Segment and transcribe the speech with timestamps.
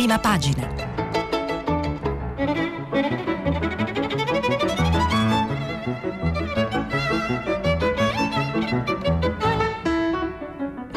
[0.00, 0.66] Prima pagina.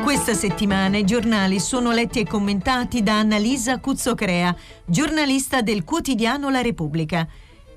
[0.01, 4.55] Questa settimana i giornali sono letti e commentati da Annalisa Cuzzocrea,
[4.85, 7.27] giornalista del quotidiano La Repubblica.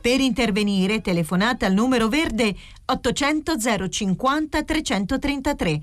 [0.01, 2.55] Per intervenire telefonate al numero verde
[2.85, 5.83] 800 050 333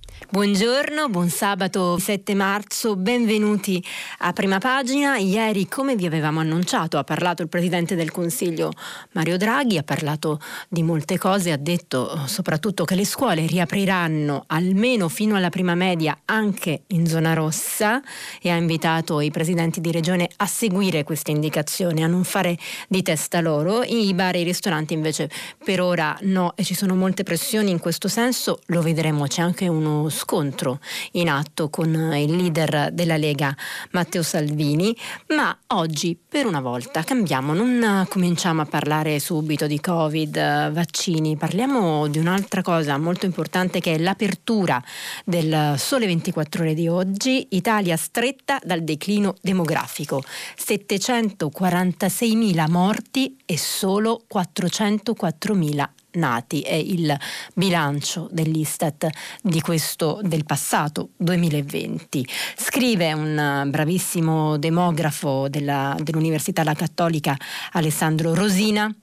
[0.29, 3.83] Buongiorno, buon sabato 7 marzo, benvenuti
[4.19, 5.17] a prima pagina.
[5.17, 8.71] Ieri, come vi avevamo annunciato, ha parlato il Presidente del Consiglio
[9.11, 10.39] Mario Draghi, ha parlato
[10.69, 16.17] di molte cose, ha detto soprattutto che le scuole riapriranno almeno fino alla prima media
[16.23, 18.01] anche in zona rossa
[18.41, 22.57] e ha invitato i presidenti di regione a seguire queste indicazioni, a non fare
[22.87, 23.83] di testa loro.
[23.83, 25.29] I bar e i ristoranti invece
[25.61, 29.67] per ora no e ci sono molte pressioni in questo senso, lo vedremo, c'è anche
[29.67, 30.79] uno scontro
[31.13, 33.55] in atto con il leader della Lega
[33.91, 34.95] Matteo Salvini,
[35.29, 42.07] ma oggi per una volta cambiamo, non cominciamo a parlare subito di Covid, vaccini, parliamo
[42.07, 44.79] di un'altra cosa molto importante che è l'apertura
[45.25, 50.23] del Sole 24 ore di oggi, Italia stretta dal declino demografico,
[50.57, 57.15] 746.000 morti e solo 404.000 nati è il
[57.53, 59.07] bilancio dell'Istat
[59.41, 62.27] di questo del passato 2020.
[62.57, 67.35] Scrive un bravissimo demografo della, dell'Università La Cattolica
[67.71, 68.93] Alessandro Rosina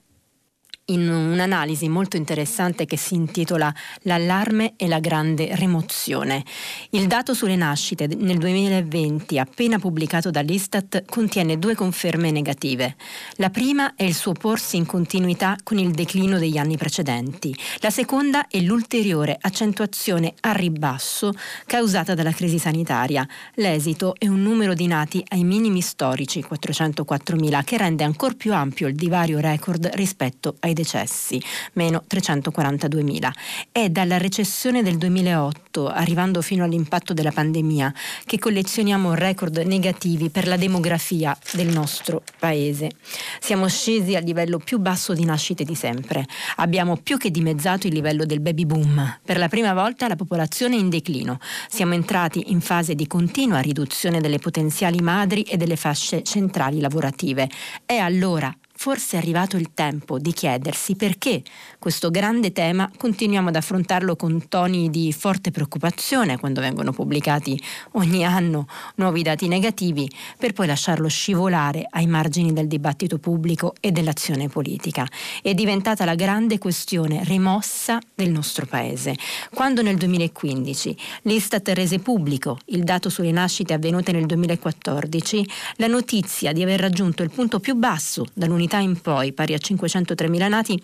[0.89, 3.73] in un'analisi molto interessante che si intitola
[4.03, 6.43] L'allarme e la grande rimozione.
[6.91, 12.95] Il dato sulle nascite nel 2020 appena pubblicato dall'Istat contiene due conferme negative.
[13.35, 17.55] La prima è il suo porsi in continuità con il declino degli anni precedenti.
[17.79, 21.33] La seconda è l'ulteriore accentuazione a ribasso
[21.65, 23.27] causata dalla crisi sanitaria.
[23.55, 28.87] L'esito è un numero di nati ai minimi storici, 404.000, che rende ancora più ampio
[28.87, 31.41] il divario record rispetto ai decessi,
[31.73, 33.31] meno 342.000.
[33.71, 37.93] È dalla recessione del 2008, arrivando fino all'impatto della pandemia,
[38.25, 42.91] che collezioniamo record negativi per la demografia del nostro paese.
[43.39, 46.25] Siamo scesi al livello più basso di nascite di sempre.
[46.57, 49.19] Abbiamo più che dimezzato il livello del baby boom.
[49.23, 51.39] Per la prima volta la popolazione è in declino.
[51.69, 57.49] Siamo entrati in fase di continua riduzione delle potenziali madri e delle fasce centrali lavorative.
[57.85, 61.43] È allora forse è arrivato il tempo di chiedersi perché
[61.79, 67.61] questo grande tema continuiamo ad affrontarlo con toni di forte preoccupazione quando vengono pubblicati
[67.93, 73.91] ogni anno nuovi dati negativi, per poi lasciarlo scivolare ai margini del dibattito pubblico e
[73.91, 75.05] dell'azione politica.
[75.41, 79.13] È diventata la grande questione rimossa del nostro Paese.
[79.53, 86.53] Quando nel 2015 l'Istat rese pubblico il dato sulle nascite avvenute nel 2014, la notizia
[86.53, 90.81] di aver raggiunto il punto più basso dall'unità unità in poi, pari a 503.000 nati,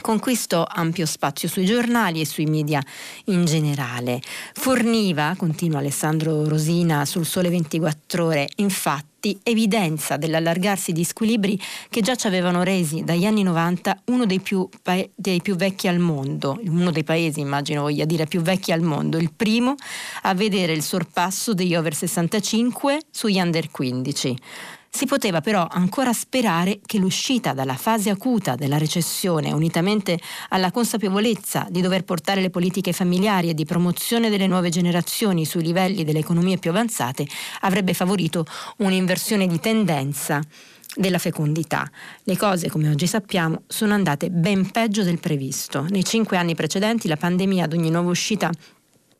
[0.00, 2.82] conquistò ampio spazio sui giornali e sui media
[3.26, 4.20] in generale.
[4.54, 11.60] Forniva, continua Alessandro Rosina sul Sole 24 ore, infatti evidenza dell'allargarsi di squilibri
[11.90, 15.88] che già ci avevano resi dagli anni 90 uno dei più, pa- dei più, vecchi
[15.88, 19.74] al mondo, uno dei paesi immagino voglia dire più vecchi al mondo, il primo
[20.22, 24.36] a vedere il sorpasso degli over 65 sugli under 15.
[24.94, 31.66] Si poteva però ancora sperare che l'uscita dalla fase acuta della recessione, unitamente alla consapevolezza
[31.68, 36.20] di dover portare le politiche familiari e di promozione delle nuove generazioni sui livelli delle
[36.20, 37.26] economie più avanzate,
[37.62, 38.46] avrebbe favorito
[38.78, 40.40] un'inversione di tendenza
[40.94, 41.90] della fecondità.
[42.22, 45.84] Le cose, come oggi sappiamo, sono andate ben peggio del previsto.
[45.88, 48.48] Nei cinque anni precedenti la pandemia ad ogni nuova uscita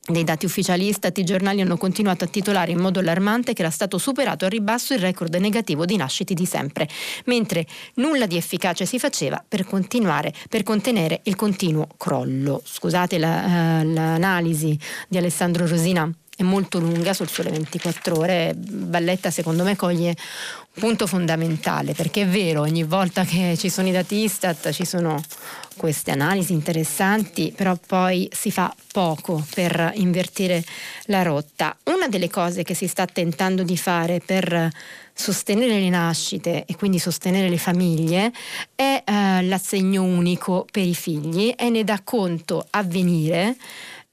[0.07, 3.71] dei dati ufficiali Istat, i giornali hanno continuato a titolare in modo allarmante che era
[3.71, 6.87] stato superato a ribasso il record negativo di nascite di sempre,
[7.25, 12.61] mentre nulla di efficace si faceva per continuare, per contenere il continuo crollo.
[12.63, 18.55] Scusate la, uh, l'analisi di Alessandro Rosina è molto lunga sul sole 24 ore.
[18.57, 23.89] Balletta secondo me coglie un punto fondamentale perché è vero, ogni volta che ci sono
[23.89, 25.23] i dati Istat ci sono
[25.77, 30.65] queste analisi interessanti, però poi si fa poco per invertire
[31.07, 31.77] la rotta.
[31.85, 34.71] Una delle cose che si sta tentando di fare per
[35.17, 38.33] sostenere le nascite e quindi sostenere le famiglie
[38.75, 43.57] è eh, l'assegno unico per i figli e ne dà conto avvenire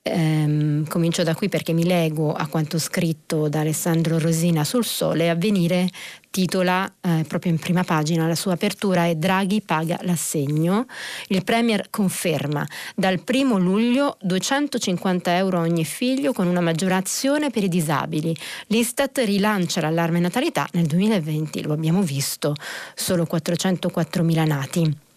[0.03, 5.29] ehm, comincio da qui perché mi leggo a quanto scritto da Alessandro Rosina sul Sole,
[5.29, 5.89] avvenire
[6.29, 10.85] titola eh, proprio in prima pagina, la sua apertura è Draghi paga l'assegno.
[11.27, 12.65] Il Premier conferma
[12.95, 18.35] dal primo luglio 250 euro ogni figlio con una maggiorazione per i disabili.
[18.67, 22.55] L'Istat rilancia l'allarme natalità nel 2020, lo abbiamo visto,
[22.95, 25.09] solo 404 mila nati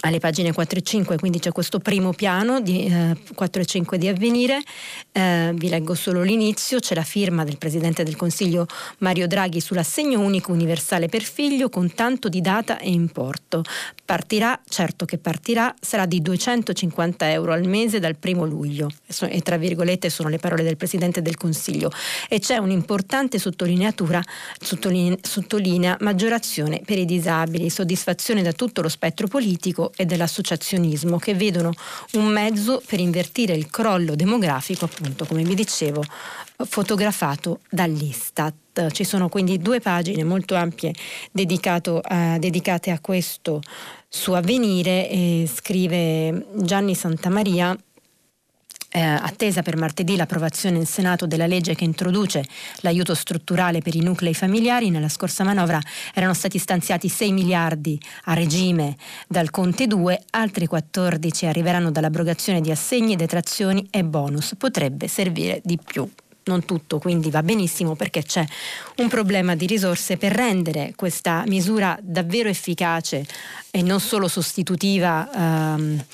[0.00, 3.98] alle pagine 4 e 5, quindi c'è questo primo piano di eh, 4 e 5
[3.98, 4.60] di avvenire,
[5.12, 8.66] eh, vi leggo solo l'inizio, c'è la firma del Presidente del Consiglio
[8.98, 13.62] Mario Draghi sull'assegno unico universale per figlio con tanto di data e importo.
[14.04, 18.90] Partirà, certo che partirà, sarà di 250 euro al mese dal primo luglio,
[19.28, 21.90] e tra virgolette sono le parole del Presidente del Consiglio,
[22.28, 24.22] e c'è un'importante sottolineatura,
[24.60, 31.34] sottoline, sottolinea maggiorazione per i disabili, soddisfazione da tutto lo spettro politico e dell'associazionismo che
[31.34, 31.72] vedono
[32.12, 36.02] un mezzo per invertire il crollo demografico, appunto, come vi dicevo,
[36.56, 38.90] fotografato dall'Istat.
[38.90, 40.92] Ci sono quindi due pagine molto ampie
[42.02, 43.60] eh, dedicate a questo
[44.08, 47.76] su avvenire e scrive Gianni Santamaria
[48.96, 52.44] eh, attesa per martedì l'approvazione in Senato della legge che introduce
[52.76, 55.80] l'aiuto strutturale per i nuclei familiari, nella scorsa manovra
[56.14, 58.96] erano stati stanziati 6 miliardi a regime
[59.26, 64.54] dal Conte 2, altri 14 arriveranno dall'abrogazione di assegni, detrazioni e bonus.
[64.56, 66.08] Potrebbe servire di più
[66.44, 68.44] non tutto, quindi va benissimo perché c'è
[68.98, 73.26] un problema di risorse per rendere questa misura davvero efficace
[73.72, 75.28] e non solo sostitutiva.
[75.34, 76.04] Ehm,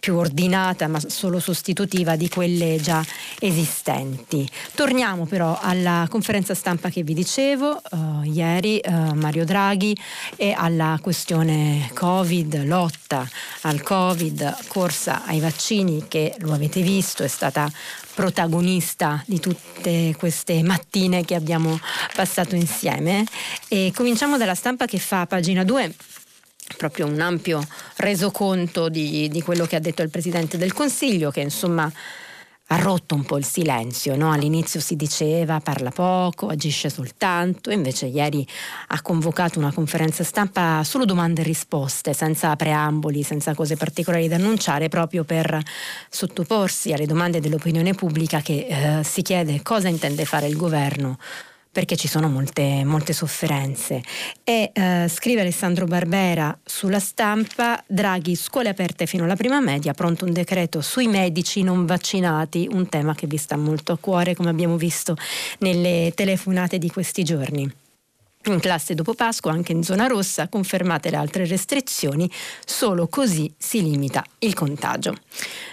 [0.00, 3.04] più ordinata ma solo sostitutiva di quelle già
[3.38, 4.48] esistenti.
[4.74, 9.96] Torniamo però alla conferenza stampa che vi dicevo uh, ieri, uh, Mario Draghi,
[10.36, 13.28] e alla questione Covid, lotta
[13.62, 17.70] al Covid, corsa ai vaccini che lo avete visto, è stata
[18.14, 21.78] protagonista di tutte queste mattine che abbiamo
[22.14, 23.24] passato insieme.
[23.68, 25.94] E cominciamo dalla stampa che fa pagina 2
[26.76, 27.62] proprio un ampio
[27.96, 31.90] resoconto di, di quello che ha detto il Presidente del Consiglio, che insomma
[32.72, 34.30] ha rotto un po' il silenzio, no?
[34.30, 38.46] all'inizio si diceva parla poco, agisce soltanto, invece ieri
[38.88, 44.36] ha convocato una conferenza stampa solo domande e risposte, senza preamboli, senza cose particolari da
[44.36, 45.60] annunciare, proprio per
[46.08, 51.18] sottoporsi alle domande dell'opinione pubblica che eh, si chiede cosa intende fare il governo
[51.72, 54.02] perché ci sono molte, molte sofferenze.
[54.42, 60.24] E eh, scrive Alessandro Barbera sulla stampa, Draghi, scuole aperte fino alla prima media, pronto
[60.24, 64.50] un decreto sui medici non vaccinati, un tema che vi sta molto a cuore come
[64.50, 65.16] abbiamo visto
[65.58, 67.70] nelle telefonate di questi giorni.
[68.44, 72.28] In classe dopo Pasqua, anche in zona rossa, confermate le altre restrizioni,
[72.64, 75.14] solo così si limita il contagio.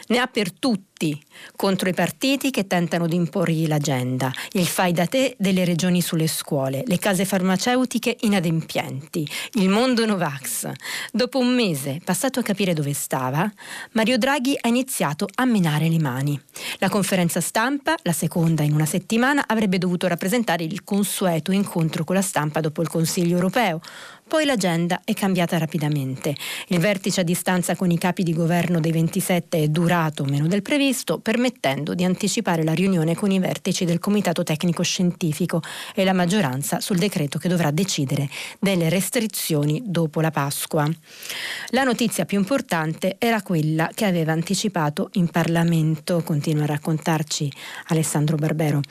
[0.07, 1.21] Ne ha per tutti
[1.55, 6.27] contro i partiti che tentano di imporgli l'agenda, il fai da te delle regioni sulle
[6.27, 10.71] scuole, le case farmaceutiche inadempienti, il mondo Novax.
[11.11, 13.51] Dopo un mese, passato a capire dove stava,
[13.91, 16.39] Mario Draghi ha iniziato a menare le mani.
[16.79, 22.15] La conferenza stampa, la seconda in una settimana, avrebbe dovuto rappresentare il consueto incontro con
[22.15, 23.81] la stampa dopo il Consiglio europeo,
[24.27, 26.35] poi l'agenda è cambiata rapidamente.
[26.67, 30.61] Il vertice a distanza con i capi di governo dei 27 è durato meno del
[30.61, 35.61] previsto, permettendo di anticipare la riunione con i vertici del Comitato Tecnico Scientifico
[35.95, 38.29] e la maggioranza sul decreto che dovrà decidere
[38.59, 40.89] delle restrizioni dopo la Pasqua.
[41.69, 47.49] La notizia più importante era quella che aveva anticipato in Parlamento, continua a raccontarci
[47.87, 48.81] Alessandro Barbero.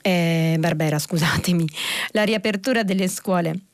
[0.00, 1.66] Eh, Barbera, scusatemi,
[2.12, 3.67] la riapertura delle scuole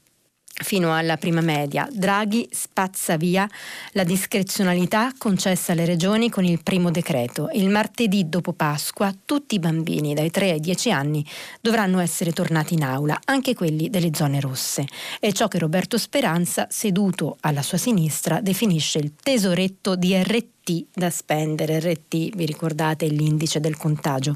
[0.62, 1.88] fino alla prima media.
[1.90, 3.48] Draghi spazza via
[3.92, 7.48] la discrezionalità concessa alle regioni con il primo decreto.
[7.52, 11.26] Il martedì dopo Pasqua tutti i bambini dai 3 ai 10 anni
[11.60, 14.86] dovranno essere tornati in aula, anche quelli delle zone rosse.
[15.18, 21.10] È ciò che Roberto Speranza, seduto alla sua sinistra, definisce il tesoretto di RT da
[21.10, 21.80] spendere.
[21.80, 24.34] RT, vi ricordate, è l'indice del contagio.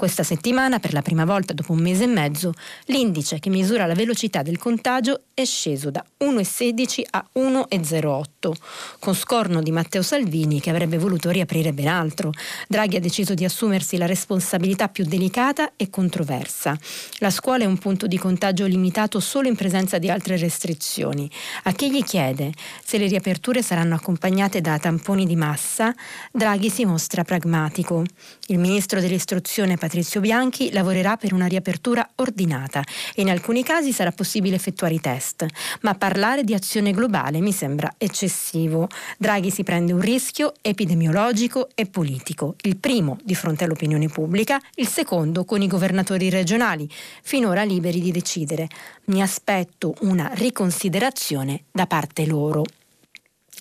[0.00, 2.54] Questa settimana, per la prima volta dopo un mese e mezzo,
[2.86, 8.52] l'indice che misura la velocità del contagio è sceso da 1,16 a 1,08,
[8.98, 12.32] con scorno di Matteo Salvini che avrebbe voluto riaprire ben altro.
[12.66, 16.78] Draghi ha deciso di assumersi la responsabilità più delicata e controversa.
[17.18, 21.30] La scuola è un punto di contagio limitato solo in presenza di altre restrizioni.
[21.64, 25.94] A chi gli chiede se le riaperture saranno accompagnate da tamponi di massa,
[26.32, 28.02] Draghi si mostra pragmatico.
[28.50, 32.82] Il ministro dell'istruzione Patrizio Bianchi lavorerà per una riapertura ordinata
[33.14, 35.46] e in alcuni casi sarà possibile effettuare i test,
[35.82, 38.88] ma parlare di azione globale mi sembra eccessivo.
[39.18, 44.88] Draghi si prende un rischio epidemiologico e politico, il primo di fronte all'opinione pubblica, il
[44.88, 46.90] secondo con i governatori regionali,
[47.22, 48.66] finora liberi di decidere.
[49.04, 52.64] Mi aspetto una riconsiderazione da parte loro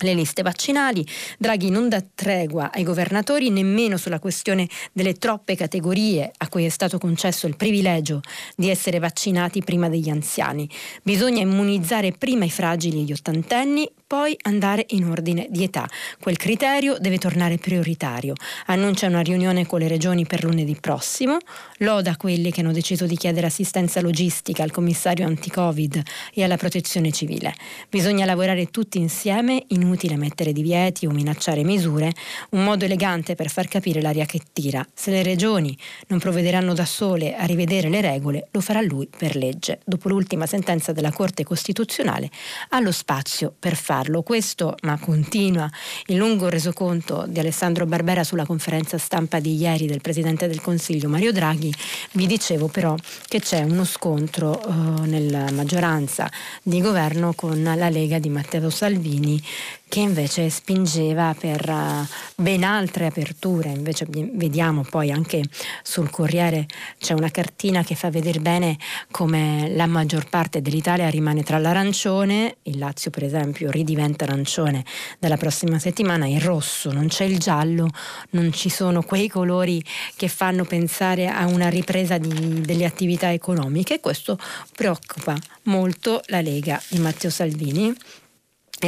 [0.02, 1.06] le liste vaccinali.
[1.38, 6.70] Draghi non dà tregua ai governatori nemmeno sulla questione delle troppe categorie a cui è
[6.70, 8.22] stato concesso il privilegio
[8.56, 10.70] di essere vaccinati prima degli anziani.
[11.04, 15.88] Bisogna immunizzare prima i fragili e gli ottantenni, poi andare in ordine di età.
[16.20, 18.34] Quel criterio deve tornare prioritario.
[18.66, 21.38] Annuncia una riunione con le regioni per lunedì prossimo,
[21.78, 26.02] loda quelli che hanno deciso di chiedere assistenza logistica al commissario anti-Covid
[26.34, 27.54] e alla protezione civile.
[27.88, 32.12] Bisogna lavorare tutti insieme, inutile mettere divieti o minacciare misure,
[32.50, 34.84] un modo elegante per far capire l'aria che tira.
[34.92, 39.36] Se le regioni non provvederanno da sole a rivedere le regole, lo farà lui per
[39.36, 39.82] legge.
[39.86, 42.32] Dopo l'ultima sentenza della Corte Costituzionale,
[42.70, 44.22] ha lo spazio per fare farlo.
[44.22, 45.70] Questo, ma continua
[46.08, 51.10] il lungo resoconto di Alessandro Barbera sulla conferenza stampa di ieri del Presidente del Consiglio
[51.10, 51.74] Mario Draghi,
[52.14, 52.96] vi dicevo però
[53.28, 54.72] che c'è uno scontro eh,
[55.06, 56.32] nella maggioranza
[56.64, 59.42] di governo con la Lega di Matteo Salvini
[59.90, 62.06] che invece spingeva per uh,
[62.36, 63.70] ben altre aperture.
[63.70, 65.44] Invece vediamo poi anche
[65.82, 66.68] sul Corriere
[67.00, 68.78] c'è una cartina che fa vedere bene
[69.10, 74.86] come la maggior parte dell'Italia rimane tra l'arancione, il Lazio per esempio ridiventa arancione
[75.18, 77.90] dalla prossima settimana, il rosso, non c'è il giallo,
[78.32, 79.84] non ci sono quei colori
[80.16, 83.96] che fanno pensare a una ripresa di, delle attività economiche.
[83.96, 84.38] E questo
[84.76, 87.88] preoccupa molto la Lega di Matteo Salvini.
[87.88, 88.19] in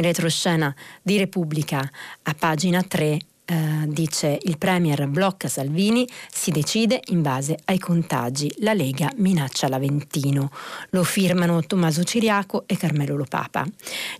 [0.00, 1.88] retroscena di Repubblica
[2.22, 8.50] a pagina 3 eh, dice il Premier blocca Salvini, si decide in base ai contagi.
[8.60, 10.50] La Lega minaccia l'Aventino.
[10.90, 13.66] Lo firmano Tommaso Ciriaco e Carmelo Lopapa.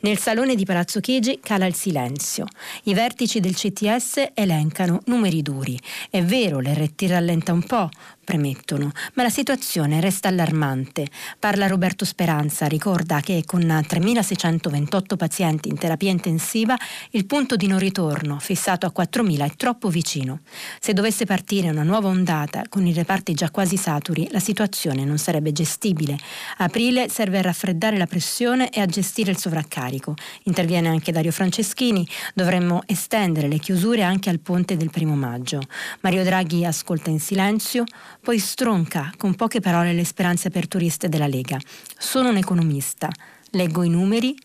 [0.00, 2.46] Nel salone di Palazzo Chigi cala il silenzio.
[2.84, 5.78] I vertici del CTS elencano numeri duri.
[6.10, 7.88] È vero, l'RT rallenta un po',
[8.24, 11.06] premettono, ma la situazione resta allarmante.
[11.38, 16.76] Parla Roberto Speranza, ricorda che con 3.628 pazienti in terapia intensiva
[17.10, 20.40] il punto di non ritorno, fissato a 4.000, è troppo vicino.
[20.80, 25.18] Se dovesse partire una nuova ondata con i reparti già quasi saturi, la situazione non
[25.18, 26.16] sarebbe gestibile.
[26.58, 30.14] Aprile serve a raffreddare la pressione e a gestire il sovraccarico.
[30.44, 35.60] Interviene anche Dario Franceschini, dovremmo estendere le chiusure anche al ponte del primo maggio.
[36.00, 37.84] Mario Draghi ascolta in silenzio,
[38.22, 41.58] poi stronca con poche parole le speranze aperturiste della Lega.
[41.98, 43.10] Sono un economista,
[43.50, 44.36] leggo i numeri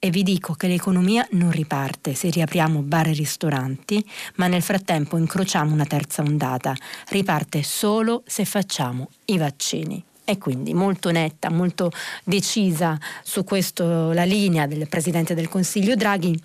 [0.00, 4.04] e vi dico che l'economia non riparte se riapriamo bar e ristoranti,
[4.36, 6.74] ma nel frattempo incrociamo una terza ondata.
[7.10, 10.02] Riparte solo se facciamo i vaccini.
[10.24, 11.92] E quindi molto netta, molto
[12.24, 16.36] decisa su questo la linea del Presidente del Consiglio Draghi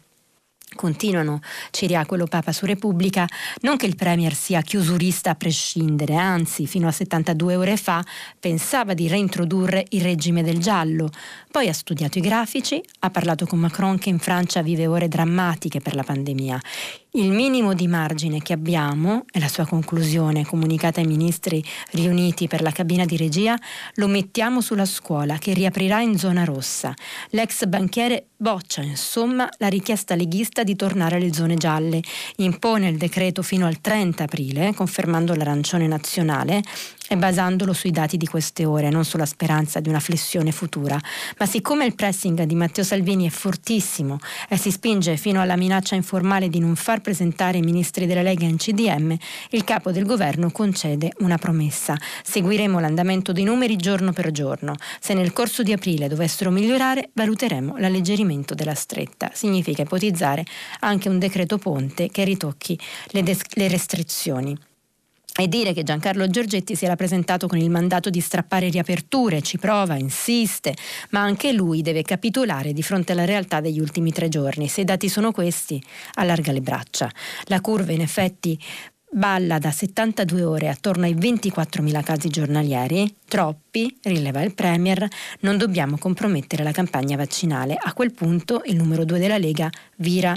[0.75, 1.39] Continuano.
[1.71, 3.27] Ciriaco e lo Papa su Repubblica,
[3.61, 8.03] non che il Premier sia chiusurista a prescindere, anzi fino a 72 ore fa
[8.39, 11.09] pensava di reintrodurre il regime del giallo,
[11.49, 15.79] poi ha studiato i grafici, ha parlato con Macron che in Francia vive ore drammatiche
[15.79, 16.61] per la pandemia.
[17.15, 22.61] Il minimo di margine che abbiamo, è la sua conclusione comunicata ai ministri riuniti per
[22.61, 23.57] la cabina di regia,
[23.93, 26.93] lo mettiamo sulla scuola che riaprirà in zona rossa.
[27.29, 32.01] L'ex banchiere boccia insomma la richiesta leghista di tornare alle zone gialle,
[32.37, 36.63] impone il decreto fino al 30 aprile, confermando l'arancione nazionale
[37.07, 40.99] e basandolo sui dati di queste ore, non sulla speranza di una flessione futura.
[41.37, 44.17] Ma siccome il pressing di Matteo Salvini è fortissimo
[44.49, 48.45] e si spinge fino alla minaccia informale di non far presentare i ministri della Lega
[48.45, 49.15] in CDM,
[49.51, 51.95] il capo del governo concede una promessa.
[52.23, 54.75] Seguiremo l'andamento dei numeri giorno per giorno.
[54.99, 59.31] Se nel corso di aprile dovessero migliorare, valuteremo l'alleggerimento della stretta.
[59.33, 60.45] Significa ipotizzare
[60.79, 64.57] anche un decreto ponte che ritocchi le, des- le restrizioni.
[65.37, 69.57] E dire che Giancarlo Giorgetti si era presentato con il mandato di strappare riaperture, ci
[69.57, 70.73] prova, insiste,
[71.09, 74.69] ma anche lui deve capitolare di fronte alla realtà degli ultimi tre giorni.
[74.69, 77.11] Se i dati sono questi, allarga le braccia.
[77.47, 78.57] La curva in effetti
[79.11, 85.07] balla da 72 ore attorno ai 24.000 casi giornalieri, troppi, rileva il Premier,
[85.41, 87.77] non dobbiamo compromettere la campagna vaccinale.
[87.79, 90.35] A quel punto il numero 2 della Lega vira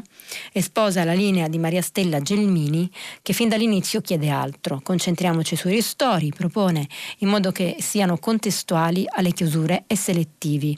[0.52, 2.90] e sposa la linea di Maria Stella Gelmini
[3.22, 4.80] che fin dall'inizio chiede altro.
[4.82, 6.86] Concentriamoci sui ristori, propone
[7.18, 10.76] in modo che siano contestuali alle chiusure e selettivi.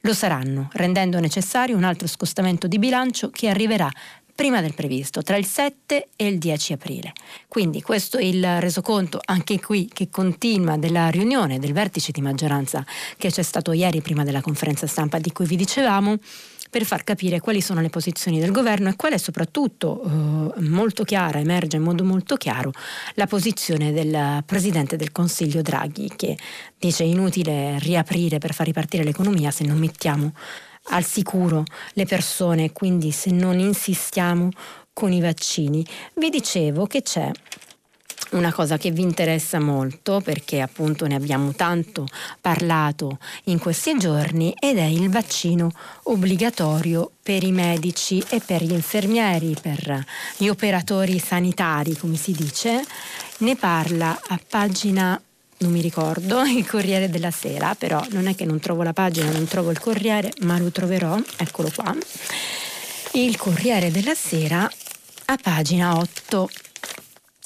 [0.00, 3.90] Lo saranno, rendendo necessario un altro scostamento di bilancio che arriverà
[4.36, 7.12] prima del previsto, tra il 7 e il 10 aprile.
[7.48, 12.84] Quindi questo è il resoconto anche qui che continua della riunione del vertice di maggioranza
[13.16, 16.18] che c'è stato ieri prima della conferenza stampa di cui vi dicevamo
[16.68, 20.02] per far capire quali sono le posizioni del governo e qual è soprattutto
[20.56, 22.72] eh, molto chiara, emerge in modo molto chiaro
[23.14, 26.36] la posizione del Presidente del Consiglio Draghi che
[26.78, 30.34] dice inutile riaprire per far ripartire l'economia se non mettiamo
[30.88, 34.50] al sicuro le persone, quindi se non insistiamo
[34.92, 35.84] con i vaccini.
[36.14, 37.30] Vi dicevo che c'è
[38.30, 42.06] una cosa che vi interessa molto perché appunto ne abbiamo tanto
[42.40, 45.70] parlato in questi giorni ed è il vaccino
[46.04, 50.04] obbligatorio per i medici e per gli infermieri, per
[50.36, 52.82] gli operatori sanitari, come si dice.
[53.38, 55.20] Ne parla a pagina
[55.58, 59.30] non mi ricordo, il Corriere della Sera, però non è che non trovo la pagina,
[59.30, 61.94] non trovo il Corriere, ma lo troverò, eccolo qua.
[63.12, 64.70] Il Corriere della Sera
[65.28, 66.50] a pagina 8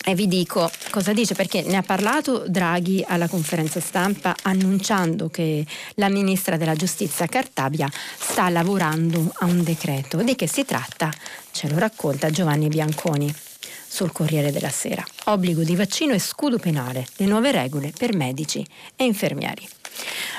[0.03, 5.65] e vi dico cosa dice perché ne ha parlato Draghi alla conferenza stampa annunciando che
[5.97, 7.89] la ministra della giustizia Cartabia
[8.19, 10.23] sta lavorando a un decreto.
[10.23, 11.13] Di che si tratta?
[11.51, 13.33] Ce lo racconta Giovanni Bianconi
[13.87, 15.05] sul Corriere della Sera.
[15.31, 19.65] Obbligo di vaccino e scudo penale, le nuove regole per medici e infermieri.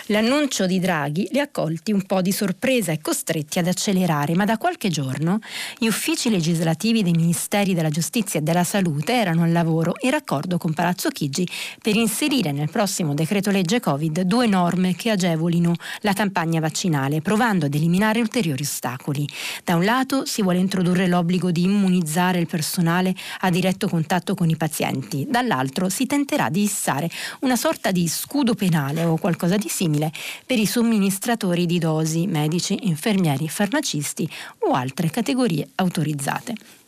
[0.07, 4.43] L'annuncio di Draghi li ha colti un po' di sorpresa e costretti ad accelerare, ma
[4.43, 5.39] da qualche giorno
[5.77, 10.57] gli uffici legislativi dei Ministeri della Giustizia e della Salute erano al lavoro in raccordo
[10.57, 11.47] con Palazzo Chigi
[11.81, 17.67] per inserire nel prossimo decreto legge Covid due norme che agevolino la campagna vaccinale, provando
[17.67, 19.25] ad eliminare ulteriori ostacoli.
[19.63, 24.49] Da un lato si vuole introdurre l'obbligo di immunizzare il personale a diretto contatto con
[24.49, 24.80] i pazienti,
[25.27, 27.09] dall'altro si tenterà di issare
[27.41, 30.11] una sorta di scudo penale o qualcosa di simile
[30.45, 36.80] per i somministratori di dosi, medici, infermieri, farmacisti o altre categorie autorizzate.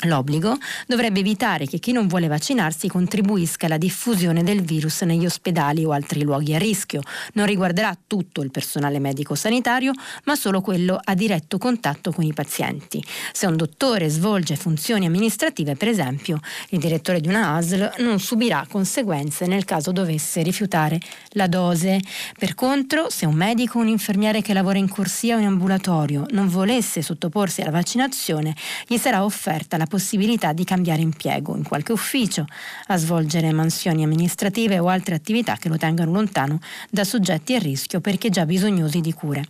[0.00, 5.86] L'obbligo dovrebbe evitare che chi non vuole vaccinarsi contribuisca alla diffusione del virus negli ospedali
[5.86, 7.00] o altri luoghi a rischio.
[7.32, 9.92] Non riguarderà tutto il personale medico-sanitario,
[10.24, 13.02] ma solo quello a diretto contatto con i pazienti.
[13.32, 18.66] Se un dottore svolge funzioni amministrative, per esempio, il direttore di una ASL non subirà
[18.68, 21.00] conseguenze nel caso dovesse rifiutare
[21.30, 22.00] la dose.
[22.38, 26.26] Per contro, se un medico o un infermiere che lavora in corsia o in ambulatorio
[26.32, 28.54] non volesse sottoporsi alla vaccinazione,
[28.86, 32.44] gli sarà offerta la la possibilità di cambiare impiego in qualche ufficio,
[32.88, 36.58] a svolgere mansioni amministrative o altre attività che lo tengano lontano
[36.90, 39.44] da soggetti a rischio perché già bisognosi di cure.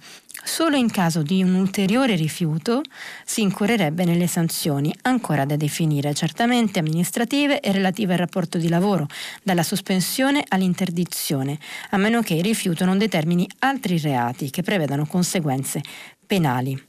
[0.45, 2.83] Solo in caso di un ulteriore rifiuto
[3.25, 9.09] si incorrerebbe nelle sanzioni, ancora da definire, certamente amministrative e relative al rapporto di lavoro,
[9.43, 11.59] dalla sospensione all'interdizione,
[11.91, 15.81] a meno che il rifiuto non determini altri reati che prevedano conseguenze
[16.27, 16.81] penali.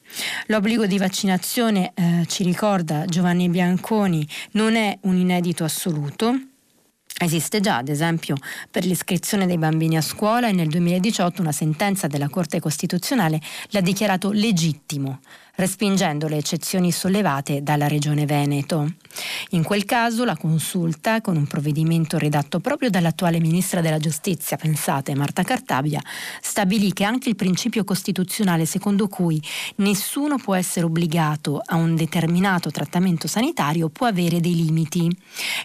[0.47, 6.33] L'obbligo di vaccinazione, eh, ci ricorda Giovanni Bianconi, non è un inedito assoluto.
[7.19, 8.35] Esiste già, ad esempio,
[8.69, 13.81] per l'iscrizione dei bambini a scuola e nel 2018 una sentenza della Corte Costituzionale l'ha
[13.81, 15.21] dichiarato legittimo
[15.57, 18.93] respingendo le eccezioni sollevate dalla Regione Veneto.
[19.51, 25.15] In quel caso la consulta, con un provvedimento redatto proprio dall'attuale ministra della Giustizia, pensate
[25.15, 26.01] Marta Cartabia,
[26.41, 29.41] stabilì che anche il principio costituzionale secondo cui
[29.77, 35.09] nessuno può essere obbligato a un determinato trattamento sanitario può avere dei limiti.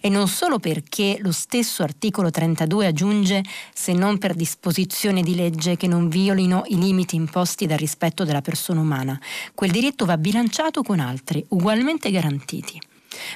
[0.01, 3.43] E non solo perché lo stesso articolo 32 aggiunge
[3.75, 8.41] se non per disposizione di legge che non violino i limiti imposti dal rispetto della
[8.41, 9.21] persona umana.
[9.55, 12.81] Quel diritto va bilanciato con altri, ugualmente garantiti.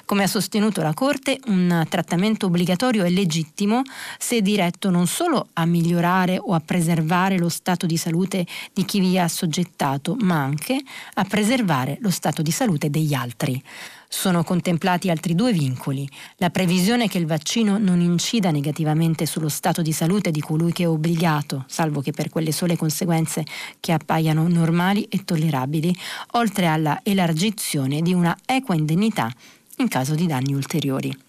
[0.05, 3.83] Come ha sostenuto la Corte, un trattamento obbligatorio è legittimo
[4.17, 9.01] se diretto non solo a migliorare o a preservare lo stato di salute di chi
[9.01, 10.81] vi ha assoggettato, ma anche
[11.15, 13.61] a preservare lo stato di salute degli altri.
[14.09, 19.83] Sono contemplati altri due vincoli, la previsione che il vaccino non incida negativamente sullo stato
[19.83, 23.45] di salute di colui che è obbligato, salvo che per quelle sole conseguenze
[23.81, 25.95] che appaiano normali e tollerabili,
[26.33, 29.31] oltre alla elargizione di una equa indennità
[29.79, 31.26] in caso di danni ulteriori.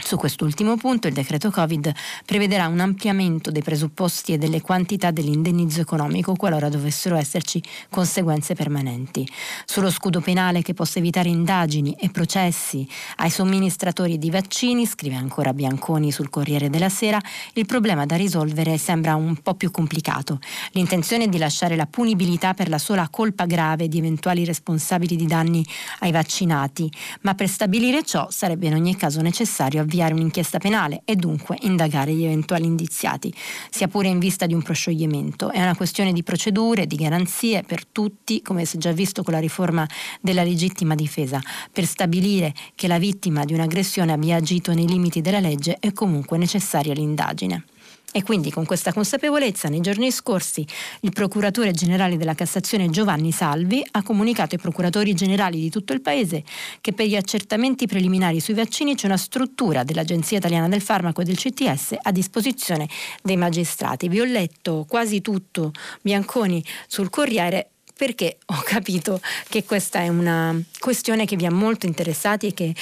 [0.00, 1.92] Su quest'ultimo punto il decreto Covid
[2.24, 9.28] prevederà un ampliamento dei presupposti e delle quantità dell'indennizzo economico qualora dovessero esserci conseguenze permanenti.
[9.66, 15.52] Sullo scudo penale che possa evitare indagini e processi ai somministratori di vaccini, scrive ancora
[15.52, 17.20] Bianconi sul Corriere della Sera,
[17.54, 20.38] il problema da risolvere sembra un po' più complicato.
[20.72, 25.26] L'intenzione è di lasciare la punibilità per la sola colpa grave di eventuali responsabili di
[25.26, 25.66] danni
[25.98, 26.90] ai vaccinati,
[27.22, 32.12] ma per stabilire ciò sarebbe in ogni caso necessario avviare un'inchiesta penale e dunque indagare
[32.12, 33.32] gli eventuali indiziati,
[33.70, 35.50] sia pure in vista di un proscioglimento.
[35.50, 39.32] È una questione di procedure, di garanzie per tutti, come si è già visto con
[39.32, 39.88] la riforma
[40.20, 41.40] della legittima difesa,
[41.72, 46.36] per stabilire che la vittima di un'aggressione abbia agito nei limiti della legge è comunque
[46.36, 47.64] necessaria l'indagine.
[48.10, 50.66] E quindi con questa consapevolezza nei giorni scorsi
[51.00, 56.00] il procuratore generale della Cassazione Giovanni Salvi ha comunicato ai procuratori generali di tutto il
[56.00, 56.42] Paese
[56.80, 61.24] che per gli accertamenti preliminari sui vaccini c'è una struttura dell'Agenzia Italiana del Farmaco e
[61.24, 62.88] del CTS a disposizione
[63.22, 64.08] dei magistrati.
[64.08, 70.56] Vi ho letto quasi tutto Bianconi sul Corriere perché ho capito che questa è una
[70.78, 72.72] questione che vi ha molto interessati e che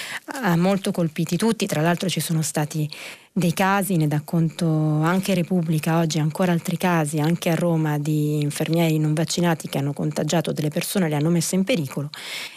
[0.42, 1.64] ha molto colpiti tutti.
[1.64, 2.86] Tra l'altro ci sono stati
[3.32, 8.42] dei casi, ne dà conto anche Repubblica oggi, ancora altri casi, anche a Roma, di
[8.42, 12.10] infermieri non vaccinati che hanno contagiato delle persone le hanno messe in pericolo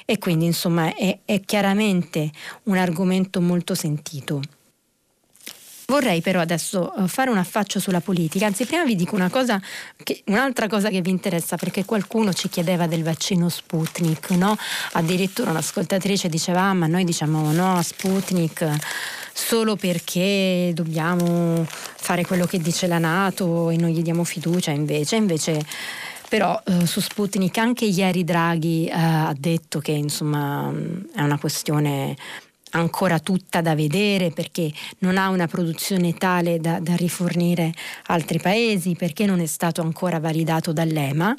[0.03, 2.29] e quindi insomma è, è chiaramente
[2.63, 4.41] un argomento molto sentito.
[5.89, 9.59] Vorrei però adesso eh, fare un affaccio sulla politica, anzi prima vi dico una cosa
[10.03, 14.55] che, un'altra cosa che vi interessa perché qualcuno ci chiedeva del vaccino Sputnik, no?
[14.91, 18.69] addirittura un'ascoltatrice diceva ah, ma noi diciamo no a Sputnik
[19.33, 25.15] solo perché dobbiamo fare quello che dice la Nato e non gli diamo fiducia invece,
[25.15, 25.59] invece
[26.29, 30.71] però eh, su Sputnik anche ieri Draghi eh, ha detto che insomma
[31.15, 32.15] è una questione
[32.71, 37.73] ancora tutta da vedere perché non ha una produzione tale da, da rifornire
[38.07, 41.35] altri paesi, perché non è stato ancora validato dall'EMA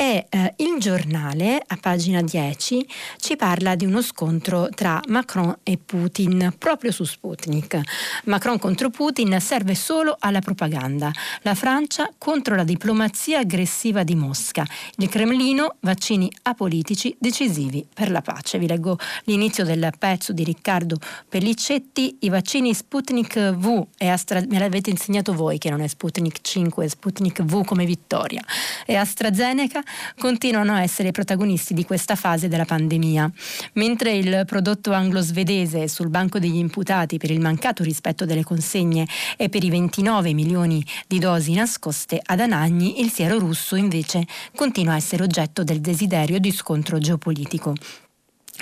[0.00, 5.76] e eh, il giornale a pagina 10 ci parla di uno scontro tra Macron e
[5.76, 7.78] Putin proprio su Sputnik.
[8.24, 14.64] Macron contro Putin serve solo alla propaganda, la Francia contro la diplomazia aggressiva di Mosca,
[14.96, 18.58] il Cremlino vaccini apolitici decisivi per la pace.
[18.58, 20.96] Vi leggo l'inizio del pezzo di Riccardo
[21.28, 26.38] Pellicetti, i vaccini Sputnik V e Astra, me l'avete insegnato voi che non è Sputnik
[26.40, 28.42] 5, è Sputnik V come vittoria,
[28.86, 33.30] e AstraZeneca continuano a essere protagonisti di questa fase della pandemia.
[33.74, 39.48] Mentre il prodotto anglo-svedese sul banco degli imputati per il mancato rispetto delle consegne e
[39.48, 44.96] per i 29 milioni di dosi nascoste ad Anagni, il siero russo invece continua a
[44.96, 47.74] essere oggetto del desiderio di scontro geopolitico.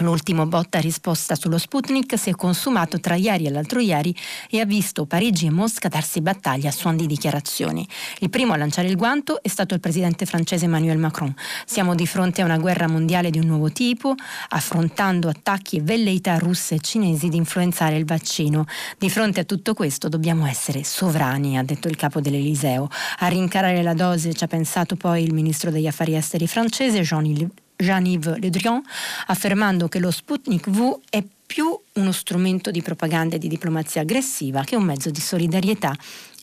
[0.01, 4.15] L'ultimo botta risposta sullo Sputnik si è consumato tra ieri e l'altro ieri
[4.49, 7.87] e ha visto Parigi e Mosca darsi battaglia a suon di dichiarazioni.
[8.21, 11.35] Il primo a lanciare il guanto è stato il presidente francese Emmanuel Macron.
[11.67, 14.15] Siamo di fronte a una guerra mondiale di un nuovo tipo,
[14.51, 18.67] affrontando attacchi e velleità russe e cinesi di influenzare il vaccino.
[18.99, 22.89] Di fronte a tutto questo dobbiamo essere sovrani, ha detto il capo dell'Eliseo.
[23.19, 27.67] A rincarare la dose ci ha pensato poi il ministro degli affari esteri francese Jean-Yves
[27.79, 28.83] Jean-Yves Le Drian,
[29.27, 34.65] affermando che lo Sputnik V è più uno strumento di propaganda e di diplomazia aggressiva
[34.65, 35.97] che un mezzo di solidarietà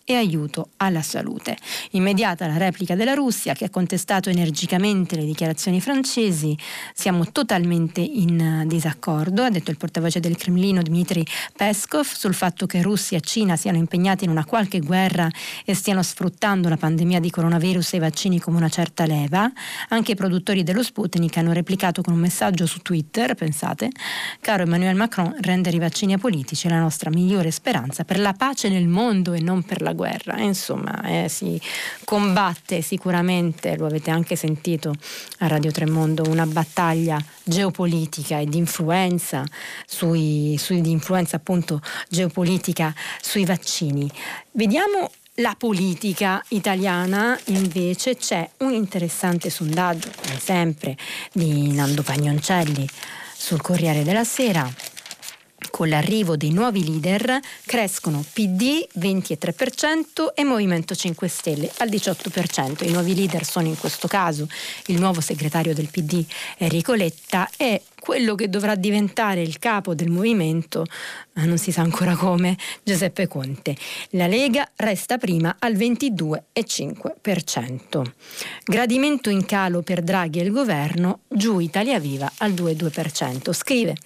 [0.07, 1.57] e aiuto alla salute.
[1.91, 6.55] Immediata la replica della Russia che ha contestato energicamente le dichiarazioni francesi.
[6.93, 11.23] Siamo totalmente in disaccordo, ha detto il portavoce del Cremlino Dmitry
[11.55, 15.27] Peskov, sul fatto che Russia e Cina siano impegnati in una qualche guerra
[15.65, 19.51] e stiano sfruttando la pandemia di coronavirus e i vaccini come una certa leva.
[19.89, 23.89] Anche i produttori dello Sputnik hanno replicato con un messaggio su Twitter, pensate,
[24.39, 28.87] caro Emmanuel Macron, rendere i vaccini apolitici la nostra migliore speranza per la pace nel
[28.87, 30.39] mondo e non per la guerra.
[30.39, 31.59] Insomma, eh, si
[32.03, 34.93] combatte sicuramente, lo avete anche sentito
[35.39, 39.43] a Radio Tremondo, una battaglia geopolitica e di influenza,
[39.85, 44.09] sui, sui, di influenza appunto geopolitica sui vaccini.
[44.51, 50.95] Vediamo la politica italiana invece c'è un interessante sondaggio, come sempre,
[51.33, 52.87] di Nando Pagnoncelli
[53.35, 54.93] sul Corriere della Sera
[55.69, 62.87] con l'arrivo dei nuovi leader crescono PD 23% e Movimento 5 Stelle al 18%.
[62.87, 64.47] I nuovi leader sono in questo caso
[64.87, 66.25] il nuovo segretario del PD
[66.57, 70.85] Enrico Letta e quello che dovrà diventare il capo del movimento,
[71.43, 73.75] non si sa ancora come, Giuseppe Conte.
[74.11, 78.01] La Lega resta prima al 22,5%.
[78.63, 83.51] Gradimento in calo per Draghi e il governo, giù Italia Viva al 2,2%.
[83.51, 83.97] Scrive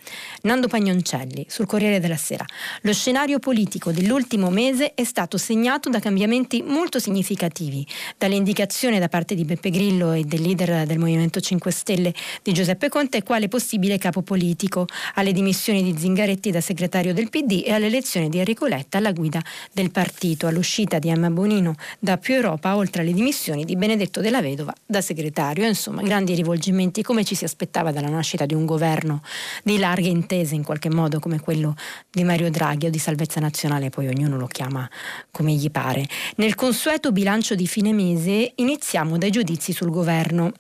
[0.41, 2.43] Nando Pagnoncelli sul Corriere della Sera.
[2.81, 7.85] Lo scenario politico dell'ultimo mese è stato segnato da cambiamenti molto significativi,
[8.17, 12.11] dall'indicazione da parte di Beppe Grillo e del leader del Movimento 5 Stelle
[12.41, 17.63] di Giuseppe Conte quale possibile capo politico, alle dimissioni di Zingaretti da segretario del PD
[17.65, 22.33] e all'elezione di Enrico Letta alla guida del partito, all'uscita di Emma Bonino da Più
[22.33, 25.67] Europa, oltre alle dimissioni di Benedetto della Vedova da segretario.
[25.67, 29.21] Insomma, grandi rivolgimenti come ci si aspettava dalla nascita di un governo
[29.63, 31.75] di larghe intese in qualche modo come quello
[32.09, 34.89] di Mario Draghi o di Salvezza Nazionale, poi ognuno lo chiama
[35.29, 36.07] come gli pare.
[36.37, 40.53] Nel consueto bilancio di fine mese iniziamo dai giudizi sul governo.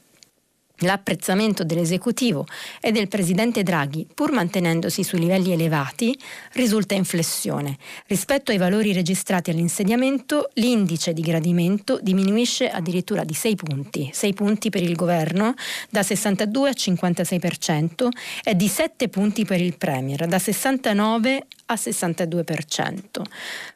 [0.79, 2.45] L'apprezzamento dell'esecutivo
[2.79, 6.17] e del presidente Draghi, pur mantenendosi su livelli elevati,
[6.53, 7.77] risulta in flessione.
[8.07, 14.69] Rispetto ai valori registrati all'insediamento, l'indice di gradimento diminuisce addirittura di 6 punti, 6 punti
[14.69, 15.53] per il governo
[15.89, 18.07] da 62 a 56%
[18.43, 23.21] e di 7 punti per il Premier, da 69 a 62%.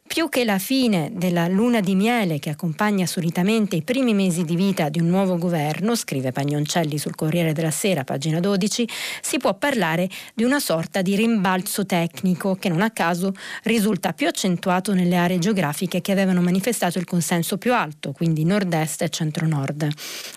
[0.05, 4.55] Più che la fine della luna di miele che accompagna solitamente i primi mesi di
[4.55, 8.87] vita di un nuovo governo, scrive Pagnoncelli sul Corriere della Sera, pagina 12,
[9.21, 14.27] si può parlare di una sorta di rimbalzo tecnico che non a caso risulta più
[14.27, 19.87] accentuato nelle aree geografiche che avevano manifestato il consenso più alto, quindi nord-est e centro-nord.